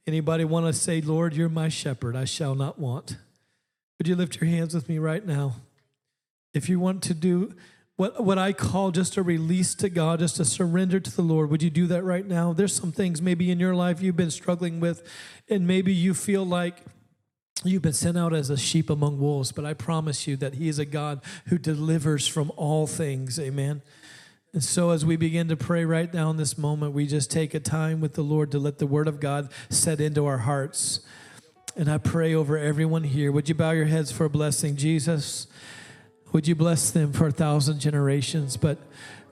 Anybody 0.08 0.46
want 0.46 0.66
to 0.66 0.74
say, 0.74 1.02
Lord, 1.02 1.36
you're 1.36 1.50
my 1.50 1.68
shepherd, 1.70 2.16
I 2.16 2.26
shall 2.26 2.56
not 2.56 2.80
want? 2.80 3.18
Would 3.98 4.08
you 4.08 4.16
lift 4.16 4.40
your 4.40 4.50
hands 4.50 4.74
with 4.74 4.88
me 4.88 4.98
right 4.98 5.26
now? 5.26 5.56
If 6.54 6.70
you 6.70 6.80
want 6.80 7.04
to 7.04 7.14
do 7.14 7.54
what, 7.96 8.24
what 8.24 8.38
I 8.38 8.54
call 8.54 8.92
just 8.92 9.18
a 9.18 9.24
release 9.24 9.76
to 9.76 9.90
God, 9.90 10.20
just 10.20 10.40
a 10.40 10.46
surrender 10.46 11.00
to 11.00 11.16
the 11.16 11.22
Lord, 11.22 11.52
would 11.52 11.62
you 11.62 11.70
do 11.70 11.86
that 11.88 12.04
right 12.04 12.26
now? 12.26 12.54
There's 12.54 12.74
some 12.74 12.92
things 12.92 13.22
maybe 13.22 13.52
in 13.52 13.60
your 13.60 13.76
life 13.76 14.02
you've 14.02 14.18
been 14.18 14.32
struggling 14.32 14.80
with, 14.80 15.08
and 15.50 15.68
maybe 15.68 15.94
you 15.94 16.14
feel 16.14 16.46
like 16.46 16.78
You've 17.66 17.82
been 17.82 17.94
sent 17.94 18.18
out 18.18 18.34
as 18.34 18.50
a 18.50 18.58
sheep 18.58 18.90
among 18.90 19.20
wolves, 19.20 19.52
but 19.52 19.66
I 19.66 19.74
promise 19.74 20.28
you 20.28 20.36
that 20.38 20.56
He 20.56 20.68
is 20.68 20.80
a 20.80 20.86
God 20.86 21.22
who 21.48 21.58
delivers 21.58 22.28
from 22.28 22.52
all 22.58 22.88
things. 22.88 23.40
Amen. 23.40 23.82
And 24.54 24.64
so, 24.64 24.92
as 24.92 25.06
we 25.06 25.16
begin 25.16 25.48
to 25.48 25.58
pray 25.58 25.84
right 25.84 26.14
now 26.14 26.30
in 26.30 26.38
this 26.38 26.58
moment, 26.58 26.94
we 26.94 27.08
just 27.08 27.32
take 27.32 27.54
a 27.54 27.60
time 27.60 28.02
with 28.02 28.14
the 28.14 28.22
Lord 28.22 28.52
to 28.52 28.60
let 28.60 28.78
the 28.78 28.86
Word 28.86 29.08
of 29.08 29.20
God 29.20 29.50
set 29.70 30.00
into 30.00 30.26
our 30.26 30.40
hearts. 30.40 31.00
And 31.76 31.90
I 31.90 31.98
pray 31.98 32.36
over 32.36 32.58
everyone 32.58 33.04
here. 33.04 33.32
Would 33.32 33.50
you 33.50 33.56
bow 33.56 33.72
your 33.72 33.86
heads 33.86 34.12
for 34.12 34.26
a 34.26 34.30
blessing? 34.30 34.76
Jesus, 34.76 35.48
would 36.32 36.48
you 36.48 36.54
bless 36.54 36.92
them 36.92 37.14
for 37.14 37.28
a 37.28 37.32
thousand 37.32 37.80
generations? 37.80 38.58
But 38.58 38.78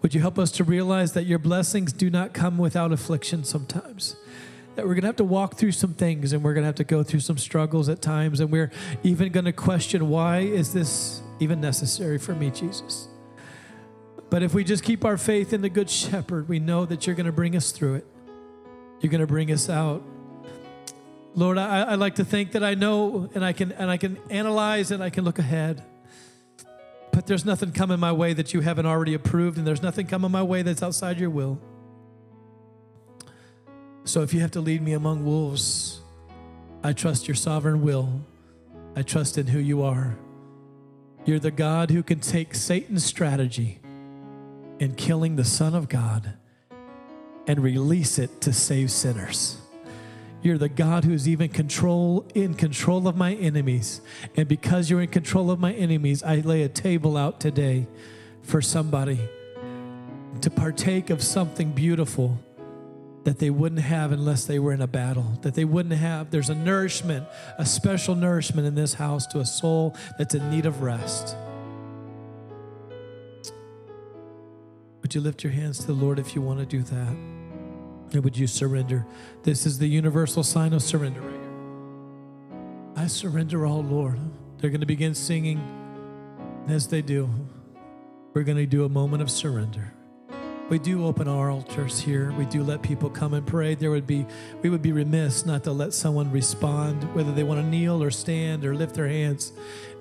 would 0.02 0.16
you 0.16 0.22
help 0.22 0.40
us 0.40 0.52
to 0.54 0.64
realize 0.64 1.14
that 1.14 1.26
your 1.26 1.38
blessings 1.38 1.94
do 1.94 2.10
not 2.10 2.34
come 2.34 2.58
without 2.58 2.92
affliction 2.92 3.44
sometimes? 3.44 4.16
That 4.76 4.86
we're 4.86 4.94
going 4.94 5.02
to 5.02 5.08
have 5.08 5.18
to 5.18 5.24
walk 5.24 5.56
through 5.56 5.74
some 5.74 5.94
things 5.94 6.34
and 6.34 6.44
we're 6.44 6.54
going 6.54 6.64
to 6.64 6.68
have 6.68 6.76
to 6.76 6.84
go 6.84 7.04
through 7.04 7.20
some 7.20 7.38
struggles 7.38 7.90
at 7.90 8.02
times 8.02 8.40
and 8.40 8.52
we're 8.52 8.72
even 9.04 9.32
going 9.32 9.46
to 9.46 9.52
question 9.52 10.10
why 10.10 10.40
is 10.40 10.74
this 10.74 11.22
even 11.40 11.60
necessary 11.60 12.18
for 12.18 12.34
me 12.34 12.50
jesus? 12.50 13.08
But 14.30 14.44
if 14.44 14.54
we 14.54 14.64
just 14.64 14.84
keep 14.84 15.04
our 15.04 15.18
faith 15.18 15.52
in 15.52 15.62
the 15.62 15.70
good 15.70 15.90
shepherd 15.90 16.48
we 16.48 16.60
know 16.60 16.86
that 16.86 17.06
you're 17.06 17.16
going 17.16 17.26
to 17.26 17.32
bring 17.32 17.56
us 17.56 17.72
through 17.72 17.96
it. 17.96 18.08
You're 19.02 19.12
going 19.12 19.22
to 19.22 19.28
bring 19.28 19.52
us 19.52 19.70
out. 19.70 20.04
Lord 21.36 21.58
I, 21.58 21.84
I 21.84 21.96
like 21.96 22.16
to 22.16 22.26
think 22.26 22.54
that 22.54 22.64
i 22.64 22.74
know 22.74 23.30
and 23.34 23.44
i 23.44 23.54
can 23.54 23.72
and 23.74 23.90
i 23.90 23.98
can 23.98 24.18
analyze 24.30 24.92
and 24.92 25.04
i 25.04 25.10
can 25.10 25.26
look 25.26 25.40
ahead. 25.40 25.84
But 27.12 27.28
there's 27.28 27.44
nothing 27.44 27.74
coming 27.74 28.00
my 28.00 28.14
way 28.14 28.32
that 28.34 28.54
you 28.54 28.62
haven't 28.62 28.86
already 28.86 29.14
approved 29.14 29.58
and 29.58 29.68
there's 29.68 29.82
nothing 29.82 30.08
coming 30.08 30.32
my 30.32 30.44
way 30.44 30.62
that's 30.62 30.82
outside 30.82 31.20
your 31.20 31.30
will 31.30 31.60
so 34.04 34.22
if 34.22 34.34
you 34.34 34.40
have 34.42 34.52
to 34.52 34.62
lead 34.62 34.82
me 34.82 34.94
among 34.94 35.26
wolves, 35.26 36.00
I 36.84 36.94
trust 36.94 37.28
your 37.28 37.36
sovereign 37.36 37.82
will. 37.82 38.22
I 38.96 39.04
trust 39.04 39.38
in 39.38 39.48
who 39.48 39.60
you 39.60 39.84
are. 39.84 40.18
You're 41.26 41.40
the 41.40 41.52
God 41.52 41.92
who 41.92 42.02
can 42.02 42.20
take 42.20 42.56
Satan's 42.56 43.06
strategy 43.06 43.80
in 44.80 44.96
killing 44.96 45.36
the 45.36 45.46
Son 45.46 45.76
of 45.76 45.88
God 45.88 46.34
and 47.46 47.60
release 47.60 48.18
it 48.18 48.42
to 48.42 48.52
save 48.52 48.90
sinners. 48.92 49.58
You're 50.42 50.58
the 50.58 50.70
God 50.70 51.04
who's 51.04 51.30
even 51.30 51.50
control 51.50 52.28
in 52.34 52.56
control 52.56 53.08
of 53.08 53.16
my 53.16 53.36
enemies. 53.36 54.02
And 54.36 54.48
because 54.48 54.90
you're 54.90 55.02
in 55.02 55.10
control 55.10 55.52
of 55.52 55.60
my 55.60 55.74
enemies, 55.74 56.24
I 56.24 56.38
lay 56.38 56.64
a 56.64 56.70
table 56.70 57.16
out 57.16 57.40
today 57.40 57.88
for 58.42 58.62
somebody 58.62 59.20
to 60.42 60.50
partake 60.50 61.12
of 61.12 61.22
something 61.22 61.72
beautiful 61.72 62.40
that 63.24 63.40
they 63.40 63.50
wouldn't 63.50 63.82
have 63.82 64.12
unless 64.12 64.46
they 64.46 64.58
were 64.60 64.74
in 64.74 64.82
a 64.82 64.88
battle, 64.88 65.38
that 65.42 65.54
they 65.54 65.66
wouldn't 65.66 65.96
have. 65.96 66.32
There's 66.32 66.50
a 66.50 66.56
nourishment, 66.56 67.28
a 67.58 67.66
special 67.66 68.16
nourishment 68.16 68.68
in 68.68 68.76
this 68.76 68.96
house 68.96 69.28
to 69.28 69.40
a 69.40 69.46
soul 69.46 69.96
that's 70.18 70.34
in 70.34 70.50
need 70.50 70.66
of 70.66 70.82
rest. 70.82 71.36
Would 75.02 75.16
you 75.16 75.22
lift 75.22 75.44
your 75.44 75.54
hands 75.54 75.80
to 75.80 75.88
the 75.88 75.94
Lord 75.94 76.20
if 76.20 76.36
you 76.36 76.42
want 76.42 76.60
to 76.60 76.66
do 76.66 76.82
that? 76.84 77.16
And 78.14 78.24
would 78.24 78.38
you 78.38 78.48
surrender? 78.48 79.06
This 79.44 79.66
is 79.66 79.78
the 79.78 79.88
universal 79.88 80.44
sign 80.44 80.74
of 80.74 80.82
surrender. 80.82 81.24
I 82.96 83.08
surrender 83.08 83.66
all, 83.66 83.84
Lord. 83.84 84.20
They're 84.58 84.70
going 84.70 84.82
to 84.82 84.88
begin 84.88 85.16
singing. 85.16 85.62
As 86.68 86.88
they 86.88 87.02
do, 87.02 87.30
we're 88.34 88.44
going 88.44 88.58
to 88.58 88.66
do 88.66 88.86
a 88.86 88.90
moment 88.90 89.22
of 89.22 89.32
surrender. 89.32 89.94
We 90.72 90.80
do 90.80 91.06
open 91.06 91.28
our 91.28 91.52
altars 91.52 92.00
here. 92.00 92.32
We 92.38 92.46
do 92.46 92.64
let 92.64 92.82
people 92.82 93.10
come 93.10 93.34
and 93.34 93.46
pray. 93.46 93.76
There 93.76 93.92
would 93.92 94.08
be 94.08 94.26
we 94.62 94.70
would 94.70 94.82
be 94.82 94.94
remiss 94.94 95.46
not 95.46 95.66
to 95.66 95.74
let 95.74 95.94
someone 95.94 96.32
respond 96.32 97.14
whether 97.14 97.34
they 97.34 97.44
want 97.44 97.60
to 97.60 97.68
kneel 97.68 98.02
or 98.02 98.10
stand 98.10 98.64
or 98.64 98.74
lift 98.74 98.96
their 98.96 99.10
hands. 99.10 99.52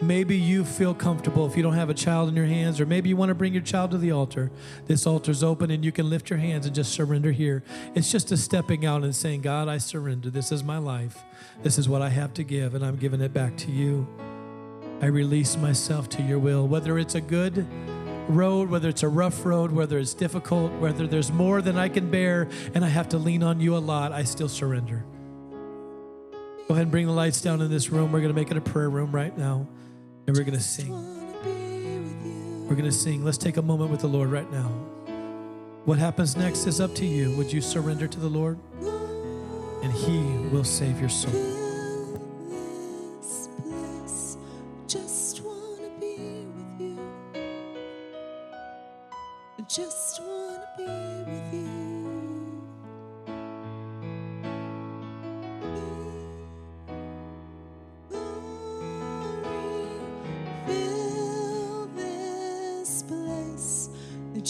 Maybe 0.01 0.39
you 0.39 0.65
feel 0.65 0.95
comfortable 0.95 1.45
if 1.45 1.57
you 1.57 1.65
don't 1.65 1.75
have 1.75 1.91
a 1.91 1.95
child 1.95 2.29
in 2.29 2.37
your 2.37 2.47
hands 2.47 2.81
or 2.81 2.87
maybe 2.87 3.09
you 3.09 3.17
want 3.17 3.31
to 3.31 3.35
bring 3.35 3.53
your 3.53 3.65
child 3.65 3.91
to 3.91 3.99
the 3.99 4.13
altar. 4.13 4.53
This 4.87 5.09
altar's 5.09 5.43
open 5.43 5.73
and 5.73 5.85
you 5.85 5.91
can 5.91 6.09
lift 6.09 6.31
your 6.31 6.39
hands 6.39 6.67
and 6.67 6.75
just 6.75 6.93
surrender 6.93 7.33
here. 7.33 7.65
It's 7.97 8.13
just 8.13 8.31
a 8.31 8.37
stepping 8.37 8.87
out 8.87 9.03
and 9.03 9.15
saying, 9.15 9.41
"God, 9.41 9.67
I 9.67 9.79
surrender. 9.79 10.31
This 10.31 10.53
is 10.53 10.63
my 10.63 10.79
life. 10.79 11.25
This 11.65 11.79
is 11.79 11.89
what 11.89 12.01
I 12.01 12.11
have 12.11 12.33
to 12.35 12.45
give 12.45 12.77
and 12.77 12.87
I'm 12.87 12.95
giving 12.95 13.21
it 13.21 13.35
back 13.35 13.57
to 13.57 13.73
you." 13.73 14.07
I 15.03 15.07
release 15.07 15.57
myself 15.57 16.09
to 16.11 16.23
your 16.23 16.39
will, 16.39 16.69
whether 16.69 16.97
it's 16.97 17.17
a 17.17 17.21
good 17.21 17.67
road, 18.29 18.71
whether 18.71 18.89
it's 18.89 19.03
a 19.03 19.09
rough 19.09 19.45
road, 19.45 19.73
whether 19.73 19.99
it's 19.99 20.15
difficult, 20.15 20.73
whether 20.73 21.07
there's 21.07 21.33
more 21.33 21.63
than 21.63 21.77
I 21.77 21.89
can 21.89 22.11
bear 22.11 22.49
and 22.75 22.85
I 22.85 22.89
have 22.89 23.09
to 23.11 23.19
lean 23.19 23.43
on 23.43 23.61
you 23.61 23.77
a 23.77 23.79
lot, 23.79 24.13
I 24.13 24.25
still 24.25 24.49
surrender. 24.49 25.05
Go 26.69 26.75
ahead 26.75 26.83
and 26.83 26.91
bring 26.91 27.07
the 27.07 27.13
lights 27.13 27.41
down 27.41 27.61
in 27.61 27.71
this 27.71 27.91
room. 27.91 28.13
We're 28.13 28.21
going 28.21 28.33
to 28.33 28.41
make 28.41 28.51
it 28.51 28.57
a 28.57 28.61
prayer 28.61 28.89
room 28.89 29.11
right 29.11 29.37
now. 29.37 29.67
And 30.27 30.37
we're 30.37 30.45
going 30.45 30.57
to 30.57 30.63
sing. 30.63 30.93
We're 32.69 32.77
going 32.77 32.85
to 32.85 32.93
sing. 32.93 33.25
Let's 33.25 33.39
take 33.39 33.57
a 33.57 33.63
moment 33.63 33.91
with 33.91 34.01
the 34.01 34.07
Lord 34.07 34.31
right 34.31 34.49
now. 34.53 34.69
What 35.85 35.99
happens 35.99 36.37
next 36.37 36.69
is 36.69 36.81
up 36.81 36.95
to 36.95 37.07
you. 37.07 37.35
Would 37.37 37.53
you 37.53 37.61
surrender 37.61 38.07
to 38.07 38.21
the 38.21 38.29
Lord? 38.29 38.59
And 39.83 39.93
He 39.93 40.21
will 40.55 40.63
save 40.63 41.01
your 41.01 41.09
soul. 41.09 41.50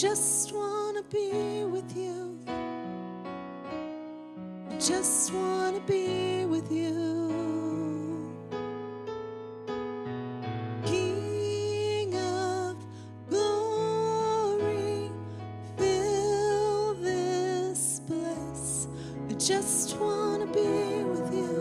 Just 0.01 0.51
wanna 0.51 1.03
be 1.11 1.63
with 1.63 1.95
you. 1.95 2.35
Just 4.79 5.31
wanna 5.31 5.79
be 5.81 6.43
with 6.47 6.71
you. 6.71 8.33
King 10.87 12.15
of 12.15 12.77
glory, 13.29 15.11
fill 15.77 16.95
this 16.95 18.01
place. 18.07 18.87
I 19.29 19.33
just 19.33 19.99
wanna 19.99 20.47
be 20.47 21.03
with 21.11 21.31
you. 21.31 21.53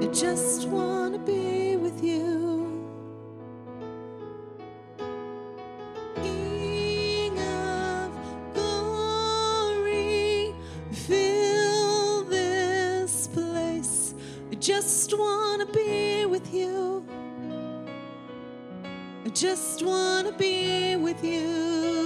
I 0.00 0.06
just 0.06 0.66
wanna 0.66 0.99
just 19.40 19.82
wanna 19.82 20.32
be 20.32 20.96
with 20.96 21.24
you. 21.24 21.99